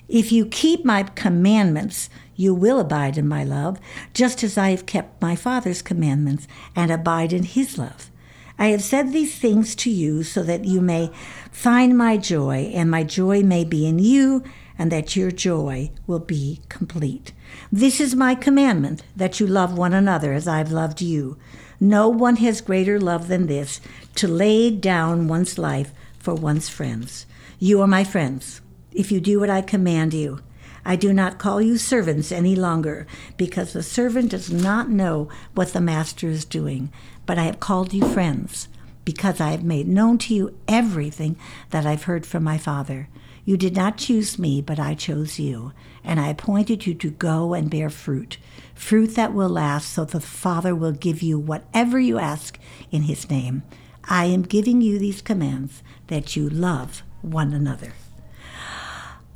If 0.07 0.31
you 0.31 0.45
keep 0.45 0.85
my 0.85 1.01
commandments, 1.01 2.11
you 2.35 2.53
will 2.53 2.79
abide 2.79 3.17
in 3.17 3.27
my 3.27 3.43
love, 3.43 3.79
just 4.13 4.43
as 4.43 4.55
I 4.55 4.69
have 4.69 4.85
kept 4.85 5.19
my 5.19 5.35
Father's 5.35 5.81
commandments 5.81 6.47
and 6.75 6.91
abide 6.91 7.33
in 7.33 7.41
his 7.41 7.79
love. 7.79 8.11
I 8.59 8.67
have 8.67 8.83
said 8.83 9.13
these 9.13 9.35
things 9.35 9.73
to 9.77 9.89
you 9.89 10.21
so 10.21 10.43
that 10.43 10.65
you 10.65 10.79
may 10.79 11.09
find 11.51 11.97
my 11.97 12.17
joy, 12.17 12.71
and 12.71 12.91
my 12.91 13.03
joy 13.03 13.41
may 13.41 13.65
be 13.65 13.87
in 13.87 13.97
you, 13.97 14.43
and 14.77 14.91
that 14.91 15.15
your 15.15 15.31
joy 15.31 15.91
will 16.05 16.19
be 16.19 16.61
complete. 16.69 17.33
This 17.71 17.99
is 17.99 18.15
my 18.15 18.35
commandment 18.35 19.03
that 19.15 19.39
you 19.39 19.47
love 19.47 19.77
one 19.77 19.93
another 19.93 20.33
as 20.33 20.47
I've 20.47 20.71
loved 20.71 21.01
you. 21.01 21.37
No 21.79 22.09
one 22.09 22.37
has 22.37 22.61
greater 22.61 22.99
love 22.99 23.27
than 23.27 23.47
this 23.47 23.81
to 24.15 24.27
lay 24.27 24.71
down 24.71 25.27
one's 25.27 25.57
life 25.57 25.91
for 26.19 26.33
one's 26.33 26.69
friends. 26.69 27.25
You 27.59 27.81
are 27.81 27.87
my 27.87 28.03
friends 28.03 28.61
if 28.91 29.11
you 29.11 29.19
do 29.19 29.39
what 29.39 29.49
I 29.49 29.61
command 29.61 30.13
you. 30.13 30.39
I 30.85 30.95
do 30.95 31.11
not 31.11 31.37
call 31.37 31.61
you 31.61 31.77
servants 31.77 32.31
any 32.31 32.55
longer, 32.55 33.05
because 33.35 33.73
the 33.73 33.83
servant 33.83 34.31
does 34.31 34.49
not 34.49 34.89
know 34.89 35.27
what 35.53 35.73
the 35.73 35.81
master 35.81 36.29
is 36.29 36.45
doing. 36.45 36.93
But 37.25 37.37
I 37.37 37.43
have 37.43 37.59
called 37.59 37.93
you 37.93 38.07
friends, 38.07 38.69
because 39.03 39.41
I 39.41 39.51
have 39.51 39.65
made 39.65 39.87
known 39.87 40.17
to 40.19 40.33
you 40.33 40.57
everything 40.65 41.35
that 41.71 41.85
I've 41.85 42.03
heard 42.03 42.25
from 42.25 42.43
my 42.43 42.57
Father. 42.57 43.09
You 43.47 43.55
did 43.55 43.77
not 43.77 43.95
choose 43.95 44.37
me, 44.37 44.61
but 44.61 44.77
I 44.77 44.93
chose 44.93 45.39
you, 45.39 45.71
and 46.03 46.19
I 46.19 46.27
appointed 46.27 46.85
you 46.85 46.93
to 46.95 47.09
go 47.09 47.53
and 47.53 47.69
bear 47.69 47.89
fruit, 47.89 48.39
fruit 48.75 49.15
that 49.15 49.33
will 49.33 49.47
last, 49.47 49.89
so 49.93 50.03
the 50.03 50.19
Father 50.19 50.75
will 50.75 50.91
give 50.91 51.21
you 51.21 51.39
whatever 51.39 51.97
you 51.97 52.19
ask 52.19 52.59
in 52.91 53.03
his 53.03 53.29
name. 53.29 53.63
I 54.03 54.25
am 54.25 54.41
giving 54.41 54.81
you 54.81 54.99
these 54.99 55.21
commands 55.21 55.81
that 56.07 56.35
you 56.35 56.49
love 56.49 57.03
one 57.21 57.53
another. 57.53 57.93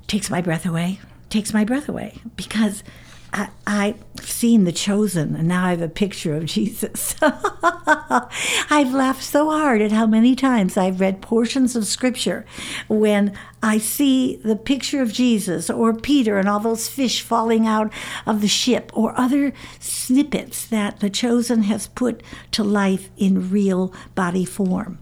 Takes 0.08 0.30
my 0.30 0.42
breath 0.42 0.66
away, 0.66 1.00
takes 1.30 1.54
my 1.54 1.64
breath 1.64 1.88
away, 1.88 2.20
because 2.36 2.84
I've 3.34 4.04
seen 4.22 4.66
The 4.66 4.74
Chosen, 4.74 5.36
and 5.36 5.48
now 5.48 5.66
I 5.66 5.70
have 5.70 5.82
a 5.82 5.88
picture 5.88 6.36
of 6.36 6.46
Jesus. 6.58 7.16
I've 7.22 8.94
laughed 8.94 9.24
so 9.24 9.50
hard 9.50 9.82
at 9.82 9.92
how 9.92 10.06
many 10.06 10.36
times 10.36 10.76
I've 10.76 11.00
read 11.00 11.22
portions 11.22 11.76
of 11.76 11.86
Scripture 11.86 12.46
when 12.90 13.38
I 13.64 13.78
see 13.78 14.36
the 14.38 14.56
picture 14.56 15.02
of 15.02 15.14
Jesus 15.14 15.70
or 15.70 15.94
Peter 15.94 16.38
and 16.38 16.50
all 16.50 16.60
those 16.60 16.90
fish 16.90 17.22
falling 17.22 17.66
out 17.66 17.94
of 18.26 18.42
the 18.42 18.48
ship 18.48 18.92
or 18.94 19.18
other 19.18 19.54
snippets 19.80 20.66
that 20.66 21.00
The 21.00 21.10
Chosen 21.10 21.64
has 21.64 21.88
put 21.88 22.22
to 22.52 22.64
life 22.64 23.10
in 23.18 23.50
real 23.50 23.94
body 24.16 24.46
form. 24.46 25.00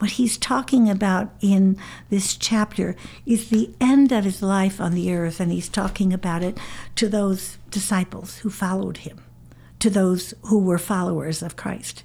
What 0.00 0.12
he's 0.12 0.38
talking 0.38 0.88
about 0.88 1.28
in 1.42 1.76
this 2.08 2.34
chapter 2.34 2.96
is 3.26 3.50
the 3.50 3.68
end 3.82 4.12
of 4.12 4.24
his 4.24 4.42
life 4.42 4.80
on 4.80 4.94
the 4.94 5.12
earth, 5.12 5.40
and 5.40 5.52
he's 5.52 5.68
talking 5.68 6.14
about 6.14 6.42
it 6.42 6.56
to 6.96 7.06
those 7.06 7.58
disciples 7.70 8.38
who 8.38 8.48
followed 8.48 8.98
him, 8.98 9.22
to 9.78 9.90
those 9.90 10.32
who 10.44 10.58
were 10.58 10.78
followers 10.78 11.42
of 11.42 11.56
Christ. 11.56 12.02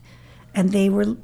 And 0.54 0.74
they 0.74 0.90
were 0.90 1.16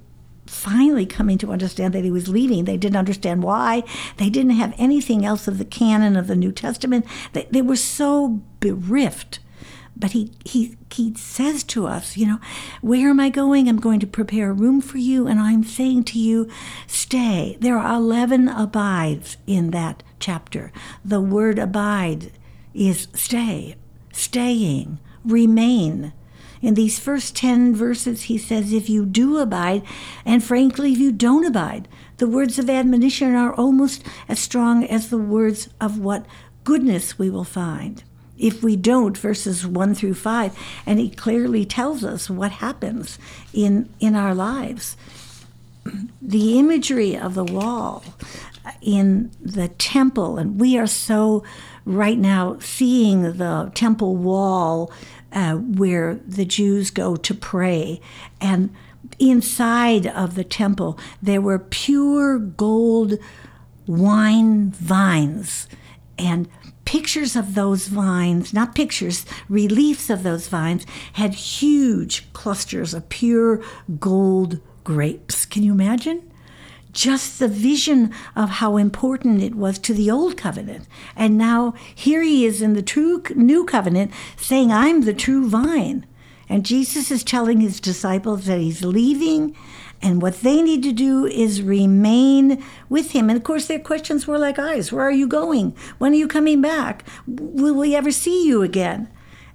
finally 0.45 1.05
coming 1.05 1.37
to 1.39 1.51
understand 1.51 1.93
that 1.93 2.05
he 2.05 2.11
was 2.11 2.29
leaving. 2.29 2.63
They 2.63 2.77
didn't 2.77 2.95
understand 2.95 3.43
why. 3.43 3.83
They 4.15 4.29
didn't 4.29 4.51
have 4.51 4.73
anything 4.77 5.25
else 5.25 5.49
of 5.49 5.57
the 5.57 5.65
canon 5.65 6.15
of 6.15 6.27
the 6.27 6.37
New 6.37 6.53
Testament. 6.53 7.05
They, 7.33 7.47
they 7.51 7.61
were 7.61 7.75
so 7.75 8.39
bereft 8.61 9.39
but 9.95 10.11
he, 10.11 10.31
he, 10.45 10.77
he 10.91 11.13
says 11.15 11.63
to 11.65 11.85
us, 11.85 12.17
you 12.17 12.25
know, 12.25 12.39
where 12.81 13.09
am 13.09 13.19
I 13.19 13.29
going? 13.29 13.67
I'm 13.67 13.79
going 13.79 13.99
to 13.99 14.07
prepare 14.07 14.49
a 14.49 14.53
room 14.53 14.81
for 14.81 14.97
you, 14.97 15.27
and 15.27 15.39
I'm 15.39 15.63
saying 15.63 16.05
to 16.05 16.19
you, 16.19 16.49
stay. 16.87 17.57
There 17.59 17.77
are 17.77 17.97
11 17.97 18.47
abides 18.47 19.37
in 19.45 19.71
that 19.71 20.01
chapter. 20.19 20.71
The 21.03 21.21
word 21.21 21.59
abide 21.59 22.31
is 22.73 23.07
stay, 23.13 23.75
staying, 24.11 24.99
remain. 25.23 26.13
In 26.61 26.75
these 26.75 26.99
first 26.99 27.35
10 27.35 27.75
verses, 27.75 28.23
he 28.23 28.37
says, 28.37 28.71
if 28.71 28.89
you 28.89 29.05
do 29.05 29.37
abide, 29.37 29.83
and 30.25 30.43
frankly, 30.43 30.93
if 30.93 30.99
you 30.99 31.11
don't 31.11 31.45
abide, 31.45 31.87
the 32.17 32.27
words 32.27 32.59
of 32.59 32.69
admonition 32.69 33.35
are 33.35 33.53
almost 33.53 34.03
as 34.27 34.39
strong 34.39 34.83
as 34.83 35.09
the 35.09 35.17
words 35.17 35.69
of 35.79 35.99
what 35.99 36.25
goodness 36.63 37.17
we 37.17 37.29
will 37.29 37.43
find 37.43 38.03
if 38.41 38.63
we 38.63 38.75
don't, 38.75 39.17
verses 39.17 39.65
1 39.65 39.95
through 39.95 40.15
5. 40.15 40.57
And 40.85 40.99
he 40.99 41.09
clearly 41.09 41.63
tells 41.63 42.03
us 42.03 42.29
what 42.29 42.51
happens 42.51 43.19
in, 43.53 43.87
in 43.99 44.15
our 44.15 44.33
lives. 44.33 44.97
The 46.21 46.59
imagery 46.59 47.15
of 47.15 47.35
the 47.35 47.45
wall 47.45 48.03
in 48.81 49.31
the 49.39 49.67
temple, 49.67 50.37
and 50.37 50.59
we 50.59 50.77
are 50.77 50.87
so 50.87 51.43
right 51.85 52.17
now 52.17 52.57
seeing 52.59 53.23
the 53.23 53.71
temple 53.73 54.15
wall 54.15 54.91
uh, 55.31 55.55
where 55.55 56.19
the 56.27 56.45
Jews 56.45 56.91
go 56.91 57.15
to 57.15 57.33
pray. 57.33 58.01
And 58.39 58.73
inside 59.17 60.07
of 60.07 60.35
the 60.35 60.43
temple, 60.43 60.99
there 61.21 61.41
were 61.41 61.59
pure 61.59 62.37
gold 62.37 63.13
wine 63.87 64.71
vines 64.71 65.67
and 66.17 66.47
pictures 66.91 67.37
of 67.37 67.55
those 67.55 67.87
vines, 67.87 68.53
not 68.53 68.75
pictures, 68.75 69.25
reliefs 69.47 70.09
of 70.09 70.23
those 70.23 70.49
vines, 70.49 70.85
had 71.13 71.33
huge 71.33 72.27
clusters 72.33 72.93
of 72.93 73.07
pure 73.07 73.61
gold 73.97 74.59
grapes. 74.83 75.45
Can 75.45 75.63
you 75.63 75.71
imagine? 75.71 76.29
Just 76.91 77.39
the 77.39 77.47
vision 77.47 78.13
of 78.35 78.49
how 78.49 78.75
important 78.75 79.41
it 79.41 79.55
was 79.55 79.79
to 79.79 79.93
the 79.93 80.11
old 80.11 80.35
covenant. 80.35 80.85
And 81.15 81.37
now 81.37 81.75
here 81.95 82.23
he 82.23 82.45
is 82.45 82.61
in 82.61 82.73
the 82.73 82.81
true 82.81 83.23
new 83.35 83.63
covenant 83.63 84.11
saying, 84.35 84.73
I'm 84.73 85.03
the 85.03 85.13
true 85.13 85.47
vine. 85.47 86.05
And 86.49 86.65
Jesus 86.65 87.09
is 87.09 87.23
telling 87.23 87.61
his 87.61 87.79
disciples 87.79 88.47
that 88.47 88.59
he's 88.59 88.83
leaving 88.83 89.55
and 90.01 90.21
what 90.21 90.41
they 90.41 90.61
need 90.61 90.81
to 90.83 90.91
do 90.91 91.25
is 91.25 91.61
remain 91.61 92.63
with 92.89 93.11
him. 93.11 93.29
And 93.29 93.37
of 93.37 93.43
course, 93.43 93.67
their 93.67 93.79
questions 93.79 94.25
were 94.25 94.39
like 94.39 94.57
ours 94.57 94.91
Where 94.91 95.05
are 95.05 95.11
you 95.11 95.27
going? 95.27 95.75
When 95.97 96.13
are 96.13 96.17
you 96.17 96.27
coming 96.27 96.61
back? 96.61 97.05
Will 97.27 97.75
we 97.75 97.95
ever 97.95 98.11
see 98.11 98.47
you 98.47 98.61
again? 98.63 99.09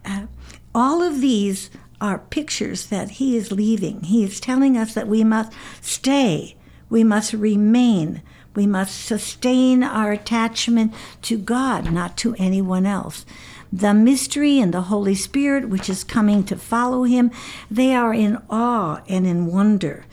Uh, 0.04 0.26
all 0.74 1.02
of 1.02 1.20
these 1.20 1.70
are 2.00 2.18
pictures 2.18 2.87
that 2.87 3.12
he 3.12 3.37
is 3.37 3.50
leaving. 3.50 4.02
He 4.02 4.22
is 4.22 4.40
telling 4.40 4.76
us 4.76 4.94
that 4.94 5.09
we 5.09 5.24
must 5.24 5.52
stay, 5.80 6.56
we 6.90 7.02
must 7.02 7.32
remain, 7.32 8.22
we 8.54 8.66
must 8.66 9.04
sustain 9.04 9.82
our 9.82 10.12
attachment 10.12 10.92
to 11.22 11.38
God, 11.38 11.90
not 11.90 12.16
to 12.18 12.35
anyone 12.38 12.87
else. 12.87 13.24
The 13.72 13.94
mystery 13.94 14.61
and 14.61 14.72
the 14.72 14.82
Holy 14.82 15.14
Spirit, 15.14 15.68
which 15.68 15.88
is 15.88 16.04
coming 16.04 16.44
to 16.44 16.56
follow 16.56 17.02
him, 17.04 17.30
they 17.70 17.94
are 17.94 18.14
in 18.14 18.38
awe 18.48 19.02
and 19.09 19.26
in 19.26 19.46
wonder. 19.46 20.06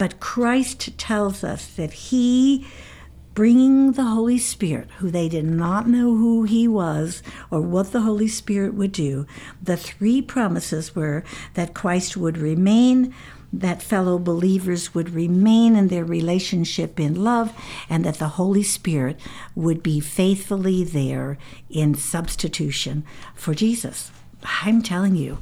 But 0.00 0.18
Christ 0.18 0.96
tells 0.96 1.44
us 1.44 1.66
that 1.74 1.92
He, 1.92 2.66
bringing 3.34 3.92
the 3.92 4.04
Holy 4.04 4.38
Spirit, 4.38 4.88
who 4.96 5.10
they 5.10 5.28
did 5.28 5.44
not 5.44 5.86
know 5.86 6.16
who 6.16 6.44
He 6.44 6.66
was 6.66 7.22
or 7.50 7.60
what 7.60 7.92
the 7.92 8.00
Holy 8.00 8.26
Spirit 8.26 8.72
would 8.72 8.92
do, 8.92 9.26
the 9.62 9.76
three 9.76 10.22
promises 10.22 10.96
were 10.96 11.22
that 11.52 11.74
Christ 11.74 12.16
would 12.16 12.38
remain 12.38 13.14
that 13.52 13.82
fellow 13.82 14.18
believers 14.18 14.94
would 14.94 15.10
remain 15.10 15.76
in 15.76 15.88
their 15.88 16.06
relationship 16.06 16.98
in 16.98 17.22
love 17.22 17.52
and 17.90 18.02
that 18.06 18.14
the 18.14 18.38
Holy 18.40 18.62
Spirit 18.62 19.20
would 19.54 19.82
be 19.82 20.00
faithfully 20.00 20.82
there 20.82 21.36
in 21.68 21.94
substitution 21.94 23.04
for 23.34 23.52
Jesus. 23.52 24.12
I'm 24.64 24.80
telling 24.80 25.16
you, 25.16 25.38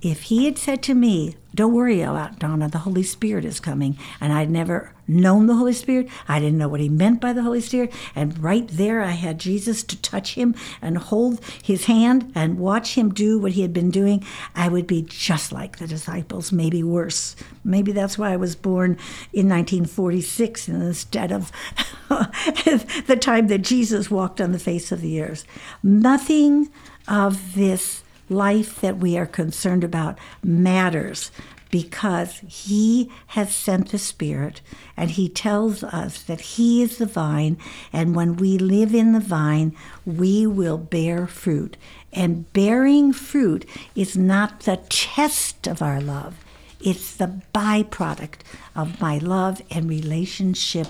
if 0.00 0.22
he 0.22 0.44
had 0.44 0.58
said 0.58 0.82
to 0.84 0.94
me, 0.94 1.36
Don't 1.54 1.74
worry 1.74 2.02
about 2.02 2.38
Donna, 2.38 2.68
the 2.68 2.78
Holy 2.78 3.02
Spirit 3.02 3.44
is 3.44 3.58
coming, 3.58 3.98
and 4.20 4.32
I'd 4.32 4.50
never 4.50 4.92
known 5.08 5.46
the 5.46 5.56
Holy 5.56 5.72
Spirit, 5.72 6.08
I 6.28 6.38
didn't 6.38 6.58
know 6.58 6.68
what 6.68 6.80
he 6.80 6.88
meant 6.88 7.20
by 7.20 7.32
the 7.32 7.42
Holy 7.42 7.60
Spirit, 7.60 7.92
and 8.14 8.38
right 8.38 8.68
there 8.68 9.02
I 9.02 9.12
had 9.12 9.40
Jesus 9.40 9.82
to 9.84 10.00
touch 10.00 10.34
him 10.34 10.54
and 10.80 10.98
hold 10.98 11.44
his 11.62 11.86
hand 11.86 12.30
and 12.34 12.60
watch 12.60 12.94
him 12.94 13.12
do 13.12 13.40
what 13.40 13.52
he 13.52 13.62
had 13.62 13.72
been 13.72 13.90
doing, 13.90 14.24
I 14.54 14.68
would 14.68 14.86
be 14.86 15.02
just 15.02 15.50
like 15.50 15.78
the 15.78 15.88
disciples, 15.88 16.52
maybe 16.52 16.82
worse. 16.82 17.34
Maybe 17.64 17.90
that's 17.90 18.18
why 18.18 18.32
I 18.32 18.36
was 18.36 18.54
born 18.54 18.92
in 19.32 19.48
1946 19.48 20.68
instead 20.68 21.32
of 21.32 21.50
the 22.08 23.18
time 23.20 23.48
that 23.48 23.62
Jesus 23.62 24.10
walked 24.10 24.40
on 24.40 24.52
the 24.52 24.58
face 24.60 24.92
of 24.92 25.00
the 25.00 25.20
earth. 25.22 25.44
Nothing 25.82 26.70
of 27.08 27.54
this 27.54 28.04
life 28.28 28.80
that 28.80 28.98
we 28.98 29.16
are 29.16 29.26
concerned 29.26 29.84
about 29.84 30.18
matters 30.42 31.30
because 31.70 32.38
he 32.46 33.10
has 33.28 33.54
sent 33.54 33.90
the 33.90 33.98
Spirit 33.98 34.60
and 34.96 35.10
he 35.10 35.28
tells 35.28 35.84
us 35.84 36.22
that 36.22 36.40
he 36.40 36.82
is 36.82 36.98
the 36.98 37.06
vine, 37.06 37.58
and 37.92 38.14
when 38.14 38.36
we 38.36 38.58
live 38.58 38.94
in 38.94 39.12
the 39.12 39.20
vine, 39.20 39.76
we 40.06 40.46
will 40.46 40.78
bear 40.78 41.26
fruit. 41.26 41.76
And 42.12 42.50
bearing 42.52 43.12
fruit 43.12 43.68
is 43.94 44.16
not 44.16 44.60
the 44.60 44.80
test 44.88 45.66
of 45.66 45.82
our 45.82 46.00
love, 46.00 46.36
it's 46.80 47.16
the 47.16 47.40
byproduct 47.54 48.40
of 48.74 49.00
my 49.00 49.18
love 49.18 49.60
and 49.70 49.88
relationship 49.88 50.88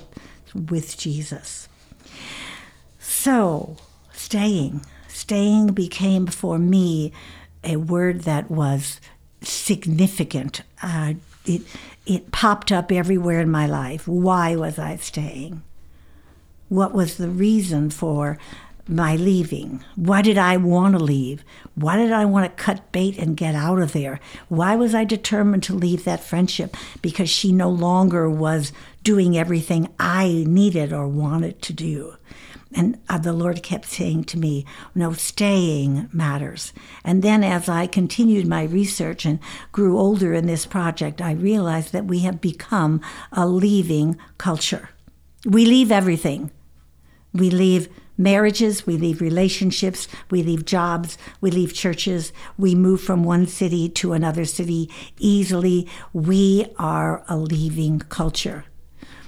with 0.54 0.98
Jesus. 0.98 1.68
So, 2.98 3.76
staying. 4.12 4.82
Staying 5.28 5.66
became 5.74 6.26
for 6.26 6.58
me 6.58 7.12
a 7.62 7.76
word 7.76 8.22
that 8.22 8.50
was 8.50 8.98
significant. 9.42 10.62
Uh, 10.82 11.12
it, 11.44 11.60
it 12.06 12.32
popped 12.32 12.72
up 12.72 12.90
everywhere 12.90 13.38
in 13.38 13.50
my 13.50 13.66
life. 13.66 14.08
Why 14.08 14.56
was 14.56 14.78
I 14.78 14.96
staying? 14.96 15.62
What 16.70 16.94
was 16.94 17.18
the 17.18 17.28
reason 17.28 17.90
for 17.90 18.38
my 18.88 19.16
leaving? 19.16 19.84
Why 19.96 20.22
did 20.22 20.38
I 20.38 20.56
want 20.56 20.94
to 20.96 20.98
leave? 20.98 21.44
Why 21.74 21.98
did 21.98 22.10
I 22.10 22.24
want 22.24 22.46
to 22.46 22.62
cut 22.64 22.90
bait 22.90 23.18
and 23.18 23.36
get 23.36 23.54
out 23.54 23.80
of 23.80 23.92
there? 23.92 24.20
Why 24.48 24.76
was 24.76 24.94
I 24.94 25.04
determined 25.04 25.62
to 25.64 25.74
leave 25.74 26.04
that 26.04 26.24
friendship? 26.24 26.74
Because 27.02 27.28
she 27.28 27.52
no 27.52 27.68
longer 27.68 28.30
was 28.30 28.72
doing 29.04 29.36
everything 29.36 29.90
I 30.00 30.44
needed 30.48 30.90
or 30.90 31.06
wanted 31.06 31.60
to 31.60 31.74
do. 31.74 32.16
And 32.74 32.98
uh, 33.08 33.18
the 33.18 33.32
Lord 33.32 33.62
kept 33.62 33.86
saying 33.86 34.24
to 34.24 34.38
me, 34.38 34.66
No, 34.94 35.12
staying 35.12 36.08
matters. 36.12 36.72
And 37.02 37.22
then 37.22 37.42
as 37.42 37.68
I 37.68 37.86
continued 37.86 38.46
my 38.46 38.64
research 38.64 39.24
and 39.24 39.38
grew 39.72 39.98
older 39.98 40.34
in 40.34 40.46
this 40.46 40.66
project, 40.66 41.22
I 41.22 41.32
realized 41.32 41.92
that 41.92 42.04
we 42.04 42.20
have 42.20 42.40
become 42.40 43.00
a 43.32 43.46
leaving 43.46 44.18
culture. 44.36 44.90
We 45.46 45.64
leave 45.64 45.90
everything. 45.90 46.50
We 47.32 47.50
leave 47.50 47.88
marriages, 48.18 48.86
we 48.86 48.96
leave 48.96 49.20
relationships, 49.20 50.08
we 50.28 50.42
leave 50.42 50.64
jobs, 50.64 51.16
we 51.40 51.50
leave 51.50 51.72
churches, 51.72 52.32
we 52.58 52.74
move 52.74 53.00
from 53.00 53.22
one 53.22 53.46
city 53.46 53.88
to 53.88 54.12
another 54.12 54.44
city 54.44 54.90
easily. 55.18 55.88
We 56.12 56.66
are 56.78 57.24
a 57.28 57.36
leaving 57.36 58.00
culture. 58.00 58.64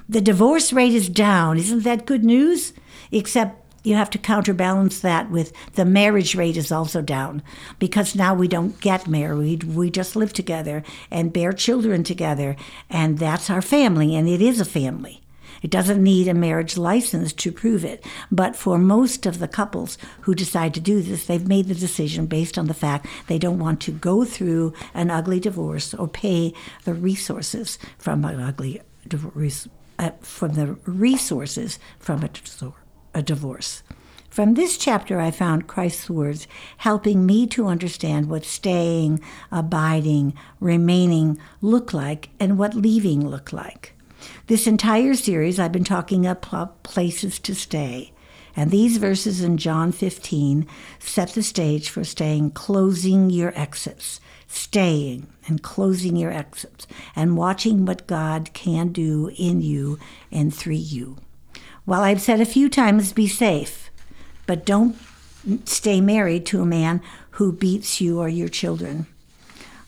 The 0.08 0.20
divorce 0.20 0.72
rate 0.72 0.92
is 0.92 1.08
down. 1.08 1.56
Isn't 1.56 1.84
that 1.84 2.04
good 2.04 2.24
news? 2.24 2.72
Except 3.12 3.60
you 3.82 3.94
have 3.94 4.10
to 4.10 4.18
counterbalance 4.18 5.00
that 5.00 5.30
with 5.30 5.52
the 5.74 5.84
marriage 5.84 6.34
rate 6.34 6.56
is 6.56 6.70
also 6.70 7.00
down 7.00 7.42
because 7.78 8.14
now 8.14 8.34
we 8.34 8.46
don't 8.46 8.80
get 8.80 9.08
married. 9.08 9.64
We 9.64 9.90
just 9.90 10.16
live 10.16 10.32
together 10.32 10.82
and 11.10 11.32
bear 11.32 11.52
children 11.52 12.04
together, 12.04 12.56
and 12.90 13.18
that's 13.18 13.48
our 13.48 13.62
family, 13.62 14.14
and 14.14 14.28
it 14.28 14.42
is 14.42 14.60
a 14.60 14.64
family. 14.64 15.22
It 15.62 15.70
doesn't 15.70 16.02
need 16.02 16.28
a 16.28 16.34
marriage 16.34 16.76
license 16.78 17.32
to 17.34 17.52
prove 17.52 17.84
it. 17.84 18.04
But 18.30 18.56
for 18.56 18.78
most 18.78 19.26
of 19.26 19.38
the 19.38 19.48
couples 19.48 19.98
who 20.22 20.34
decide 20.34 20.72
to 20.74 20.80
do 20.80 21.02
this, 21.02 21.26
they've 21.26 21.46
made 21.46 21.68
the 21.68 21.74
decision 21.74 22.26
based 22.26 22.56
on 22.56 22.66
the 22.66 22.74
fact 22.74 23.06
they 23.26 23.38
don't 23.38 23.58
want 23.58 23.80
to 23.82 23.92
go 23.92 24.24
through 24.24 24.72
an 24.94 25.10
ugly 25.10 25.38
divorce 25.38 25.92
or 25.92 26.08
pay 26.08 26.54
the 26.84 26.94
resources 26.94 27.78
from 27.98 28.24
an 28.24 28.40
ugly 28.40 28.80
divorce, 29.06 29.68
uh, 29.98 30.12
from 30.22 30.54
the 30.54 30.78
resources 30.86 31.78
from 31.98 32.24
a, 32.24 32.30
a 33.14 33.22
divorce. 33.22 33.82
From 34.30 34.54
this 34.54 34.78
chapter, 34.78 35.20
I 35.20 35.32
found 35.32 35.66
Christ's 35.66 36.08
words 36.08 36.46
helping 36.78 37.26
me 37.26 37.48
to 37.48 37.66
understand 37.66 38.28
what 38.28 38.44
staying, 38.44 39.20
abiding, 39.50 40.34
remaining 40.60 41.36
look 41.60 41.92
like 41.92 42.30
and 42.38 42.56
what 42.56 42.74
leaving 42.74 43.26
look 43.28 43.52
like. 43.52 43.92
This 44.46 44.68
entire 44.68 45.14
series, 45.14 45.58
I've 45.58 45.72
been 45.72 45.82
talking 45.82 46.26
about 46.26 46.84
places 46.84 47.40
to 47.40 47.54
stay. 47.56 48.12
And 48.54 48.70
these 48.70 48.98
verses 48.98 49.42
in 49.42 49.56
John 49.56 49.90
15 49.90 50.66
set 50.98 51.30
the 51.30 51.42
stage 51.42 51.88
for 51.88 52.04
staying, 52.04 52.52
closing 52.52 53.30
your 53.30 53.52
exits, 53.58 54.20
staying 54.46 55.26
and 55.46 55.62
closing 55.62 56.16
your 56.16 56.32
exits, 56.32 56.86
and 57.16 57.36
watching 57.36 57.84
what 57.84 58.06
God 58.06 58.52
can 58.52 58.88
do 58.92 59.30
in 59.36 59.60
you 59.60 59.98
and 60.30 60.54
through 60.54 60.74
you. 60.74 61.16
While 61.90 62.02
I've 62.02 62.20
said 62.20 62.40
a 62.40 62.44
few 62.44 62.68
times, 62.68 63.12
be 63.12 63.26
safe, 63.26 63.90
but 64.46 64.64
don't 64.64 64.96
stay 65.64 66.00
married 66.00 66.46
to 66.46 66.62
a 66.62 66.64
man 66.64 67.02
who 67.30 67.50
beats 67.52 68.00
you 68.00 68.20
or 68.20 68.28
your 68.28 68.46
children. 68.46 69.08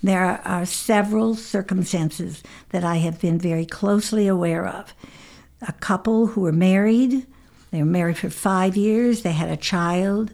There 0.03 0.41
are 0.45 0.67
several 0.67 1.37
circumstances 1.37 2.43
that 2.71 2.83
I 2.83 2.97
have 2.97 3.21
been 3.21 3.39
very 3.39 3.65
closely 3.65 4.27
aware 4.27 4.67
of. 4.67 4.93
A 5.69 5.75
couple 5.75 6.27
who 6.27 6.41
were 6.41 6.51
married, 6.51 7.25
they 7.71 7.79
were 7.79 7.85
married 7.85 8.19
for 8.19 8.31
five 8.31 8.77
years, 8.77 9.23
they 9.23 9.31
had 9.31 9.49
a 9.49 9.57
child. 9.57 10.33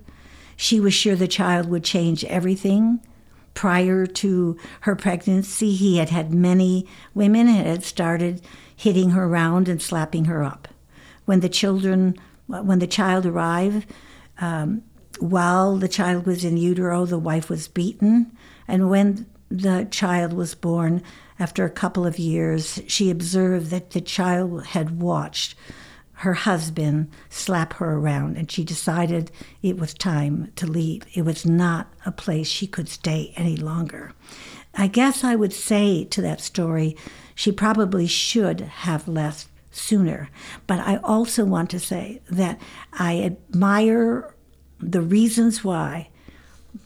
She 0.57 0.81
was 0.81 0.95
sure 0.95 1.17
the 1.17 1.29
child 1.29 1.69
would 1.69 1.85
change 1.85 2.25
everything. 2.25 3.01
Prior 3.53 4.07
to 4.07 4.57
her 4.81 4.97
pregnancy, 4.97 5.75
he 5.75 5.99
had 5.99 6.09
had 6.09 6.33
many 6.33 6.87
women 7.13 7.47
and 7.47 7.67
had 7.67 7.85
started 7.85 8.41
hitting 8.75 9.11
her 9.11 9.25
around 9.25 9.69
and 9.69 9.83
slapping 9.83 10.25
her 10.25 10.43
up. 10.43 10.69
When 11.29 11.41
the 11.41 11.51
children, 11.51 12.17
when 12.47 12.79
the 12.79 12.87
child 12.87 13.27
arrived, 13.27 13.85
um, 14.41 14.83
while 15.21 15.77
the 15.77 15.87
child 15.87 16.25
was 16.25 16.43
in 16.43 16.57
utero, 16.57 17.05
the 17.05 17.19
wife 17.19 17.51
was 17.51 17.69
beaten. 17.69 18.33
And 18.67 18.88
when 18.88 19.27
the 19.51 19.87
child 19.91 20.33
was 20.33 20.55
born, 20.55 21.03
after 21.38 21.67
a 21.67 21.71
couple 21.71 22.07
of 22.07 22.19
years, 22.19 22.81
she 22.87 23.11
observed 23.11 23.67
that 23.67 23.91
the 23.91 24.01
child 24.01 24.69
had 24.69 25.03
watched 25.03 25.55
her 26.12 26.33
husband 26.33 27.11
slap 27.29 27.75
her 27.75 27.93
around, 27.93 28.38
and 28.38 28.51
she 28.51 28.64
decided 28.64 29.31
it 29.62 29.77
was 29.77 29.93
time 29.93 30.51
to 30.57 30.67
leave. 30.67 31.03
It 31.12 31.27
was 31.27 31.45
not 31.45 31.93
a 32.07 32.11
place 32.11 32.49
she 32.49 32.67
could 32.67 32.88
stay 32.88 33.35
any 33.37 33.59
longer. 33.59 34.14
I 34.75 34.87
guess 34.87 35.23
I 35.23 35.37
would 35.37 35.53
say 35.53 36.05
to 36.05 36.23
that 36.23 36.41
story, 36.41 36.97
she 37.35 37.53
probably 37.53 38.07
should 38.07 38.62
have 38.62 39.07
left 39.07 39.49
sooner. 39.79 40.29
But 40.67 40.81
I 40.81 40.97
also 40.99 41.45
want 41.45 41.71
to 41.71 41.79
say 41.79 42.21
that 42.31 42.61
I 42.93 43.21
admire 43.21 44.35
the 44.81 45.01
reasons 45.01 45.64
why, 45.64 46.11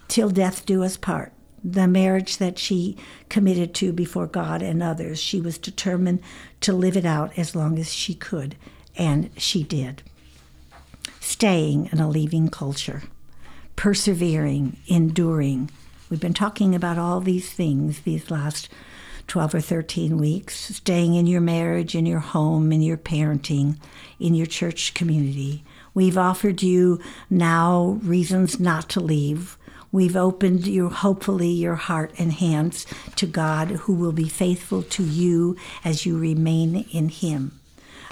till 0.09 0.31
death 0.31 0.65
do 0.67 0.83
us 0.83 0.97
part, 0.97 1.33
the 1.65 1.87
marriage 1.87 2.39
that 2.39 2.59
she 2.59 2.97
committed 3.29 3.75
to 3.75 3.93
before 3.93 4.27
God 4.27 4.63
and 4.63 4.83
others. 4.83 5.21
She 5.21 5.41
was 5.41 5.59
determined 5.59 6.21
to 6.61 6.73
live 6.73 6.97
it 6.97 7.05
out 7.05 7.39
as 7.39 7.55
long 7.55 7.79
as 7.79 7.93
she 7.93 8.15
could, 8.15 8.57
and 8.97 9.31
she 9.37 9.63
did. 9.63 10.03
Staying 11.21 11.89
in 11.93 12.01
a 12.01 12.09
leaving 12.09 12.49
culture, 12.49 13.03
persevering, 13.77 14.79
enduring. 14.87 15.71
We've 16.11 16.21
been 16.21 16.35
talking 16.35 16.75
about 16.75 16.99
all 16.99 17.21
these 17.21 17.51
things 17.51 18.01
these 18.01 18.31
last 18.31 18.69
12 19.27 19.55
or 19.55 19.61
13 19.61 20.19
weeks, 20.19 20.55
staying 20.77 21.15
in 21.15 21.27
your 21.27 21.41
marriage, 21.41 21.95
in 21.95 22.07
your 22.07 22.21
home, 22.21 22.73
in 22.73 22.83
your 22.83 22.97
parenting, 22.97 23.77
in 24.19 24.35
your 24.35 24.47
church 24.47 24.95
community. 24.95 25.65
We've 25.95 26.19
offered 26.19 26.63
you 26.63 27.01
now 27.29 27.99
reasons 28.03 28.59
not 28.59 28.89
to 28.91 29.01
leave 29.01 29.59
We've 29.93 30.17
opened 30.17 30.67
you, 30.67 30.89
hopefully, 30.89 31.51
your 31.51 31.75
heart 31.75 32.15
and 32.17 32.33
hands 32.33 32.87
to 33.17 33.27
God, 33.27 33.69
who 33.69 33.93
will 33.93 34.13
be 34.13 34.29
faithful 34.29 34.83
to 34.85 35.05
you 35.05 35.55
as 35.85 36.07
you 36.07 36.19
remain 36.19 36.87
in 36.91 37.11
Him. 37.11 37.61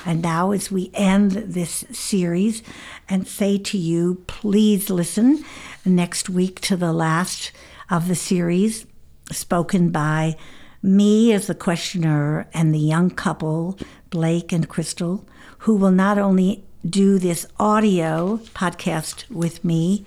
And 0.05 0.21
now, 0.21 0.51
as 0.51 0.71
we 0.71 0.91
end 0.93 1.33
this 1.33 1.87
series 1.91 2.63
and 3.09 3.27
say 3.27 3.57
to 3.57 3.79
you, 3.79 4.23
please 4.27 4.91
listen 4.91 5.43
next 5.85 6.29
week 6.29 6.61
to 6.63 6.77
the 6.77 6.93
last 6.93 7.51
of 7.91 8.09
the 8.09 8.15
series, 8.15 8.85
spoken 9.33 9.89
by 9.89 10.37
me 10.83 11.33
as 11.33 11.47
the 11.47 11.55
questioner 11.55 12.49
and 12.55 12.75
the 12.75 12.79
young 12.79 13.11
couple, 13.11 13.79
Blake 14.09 14.53
and 14.53 14.69
Crystal, 14.69 15.27
who 15.59 15.77
will 15.77 15.91
not 15.91 16.19
only 16.19 16.65
do 16.89 17.19
this 17.19 17.47
audio 17.59 18.39
podcast 18.55 19.31
with 19.31 19.65
me, 19.65 20.07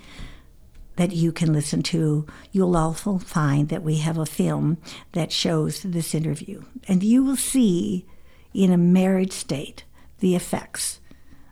that 0.96 1.12
you 1.12 1.32
can 1.32 1.54
listen 1.54 1.82
to. 1.82 2.26
You'll 2.52 2.78
also 2.78 3.18
find 3.18 3.70
that 3.70 3.84
we 3.84 3.98
have 3.98 4.18
a 4.18 4.26
film 4.26 4.78
that 5.14 5.32
shows 5.32 5.82
this 5.82 6.14
interview. 6.14 6.64
And 6.88 7.04
you 7.04 7.24
will 7.24 7.36
see 7.36 8.06
in 8.54 8.72
a 8.72 8.78
married 8.78 9.34
state 9.34 9.84
the 10.20 10.36
effects 10.36 11.00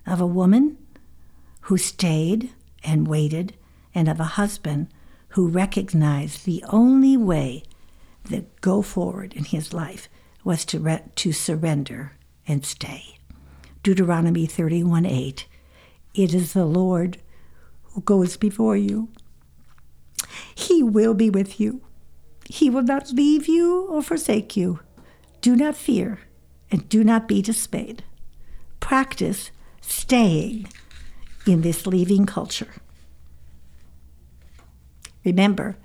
of 0.06 0.22
a 0.22 0.28
woman 0.28 0.78
who 1.62 1.78
stayed 1.78 2.52
and 2.84 3.08
waited, 3.08 3.54
and 3.94 4.08
of 4.08 4.20
a 4.20 4.24
husband 4.24 4.88
who 5.30 5.48
recognized 5.48 6.46
the 6.46 6.64
only 6.70 7.16
way 7.16 7.64
that 8.32 8.62
go 8.62 8.82
forward 8.82 9.34
in 9.34 9.46
his 9.46 9.74
life 9.74 10.10
was 10.44 10.66
to, 10.66 10.80
re- 10.80 11.04
to 11.16 11.32
surrender 11.32 12.14
and 12.48 12.66
stay. 12.66 13.18
Deuteronomy 13.84 14.46
31 14.46 15.06
8. 15.06 15.48
It 16.14 16.34
is 16.34 16.54
the 16.54 16.66
Lord 16.66 17.20
who 17.84 18.02
goes 18.02 18.38
before 18.38 18.78
you. 18.78 19.10
He 20.54 20.84
will 20.84 21.14
be 21.14 21.30
with 21.30 21.60
you. 21.60 21.82
He 22.50 22.70
will 22.70 22.84
not 22.84 23.12
leave 23.12 23.48
you 23.48 23.88
or 23.88 24.02
forsake 24.02 24.58
you. 24.58 24.80
Do 25.42 25.56
not 25.56 25.76
fear 25.76 26.20
and 26.70 26.88
do 26.90 27.04
not 27.04 27.28
be 27.28 27.42
dismayed. 27.42 28.04
Practice 28.80 29.52
staying 29.82 30.68
in 31.48 31.62
this 31.62 31.88
leaving 31.88 32.26
culture. 32.26 32.74
Remember, 35.24 35.78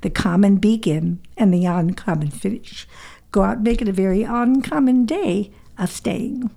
the 0.00 0.10
common 0.10 0.56
begin 0.56 1.20
and 1.36 1.52
the 1.52 1.64
uncommon 1.66 2.30
finish. 2.30 2.86
Go 3.32 3.42
out 3.42 3.56
and 3.56 3.64
make 3.64 3.82
it 3.82 3.88
a 3.88 3.92
very 3.92 4.22
uncommon 4.22 5.06
day 5.06 5.52
of 5.78 5.90
staying. 5.90 6.50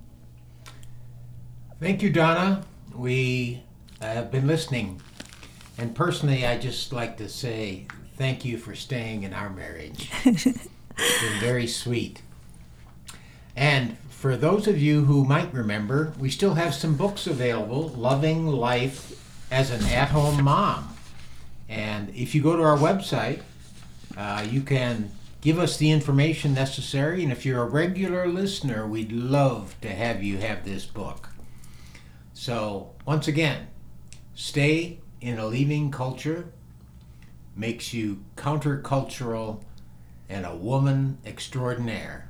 Thank 1.79 2.01
you, 2.01 2.09
Donna. 2.09 2.63
We 2.95 3.63
uh, 4.01 4.05
have 4.05 4.31
been 4.31 4.47
listening. 4.47 5.01
And 5.77 5.93
personally, 5.93 6.45
I 6.45 6.57
just 6.57 6.91
like 6.91 7.17
to 7.17 7.29
say 7.29 7.85
thank 8.15 8.43
you 8.43 8.57
for 8.57 8.75
staying 8.75 9.23
in 9.23 9.33
our 9.33 9.49
marriage. 9.49 10.11
it's 10.25 10.43
been 10.45 11.39
very 11.39 11.67
sweet. 11.67 12.21
And 13.55 13.97
for 14.09 14.35
those 14.35 14.67
of 14.67 14.79
you 14.79 15.05
who 15.05 15.23
might 15.23 15.53
remember, 15.53 16.13
we 16.17 16.29
still 16.29 16.55
have 16.55 16.73
some 16.73 16.95
books 16.95 17.27
available 17.27 17.89
Loving 17.89 18.47
Life 18.47 19.23
as 19.51 19.69
an 19.69 19.83
At 19.85 20.09
Home 20.09 20.43
Mom. 20.43 20.96
And 21.69 22.09
if 22.15 22.33
you 22.33 22.41
go 22.41 22.55
to 22.55 22.63
our 22.63 22.77
website, 22.77 23.41
uh, 24.15 24.45
you 24.49 24.61
can 24.61 25.11
give 25.41 25.59
us 25.59 25.77
the 25.77 25.91
information 25.91 26.53
necessary. 26.53 27.23
And 27.23 27.31
if 27.31 27.45
you're 27.45 27.61
a 27.61 27.69
regular 27.69 28.27
listener, 28.27 28.87
we'd 28.87 29.11
love 29.11 29.75
to 29.81 29.89
have 29.89 30.23
you 30.23 30.37
have 30.37 30.65
this 30.65 30.85
book. 30.85 31.29
So, 32.33 32.93
once 33.05 33.27
again, 33.27 33.67
stay 34.35 34.99
in 35.21 35.39
a 35.39 35.45
leaving 35.47 35.91
culture 35.91 36.51
makes 37.55 37.93
you 37.93 38.23
countercultural 38.35 39.63
and 40.29 40.45
a 40.45 40.55
woman 40.55 41.17
extraordinaire. 41.25 42.26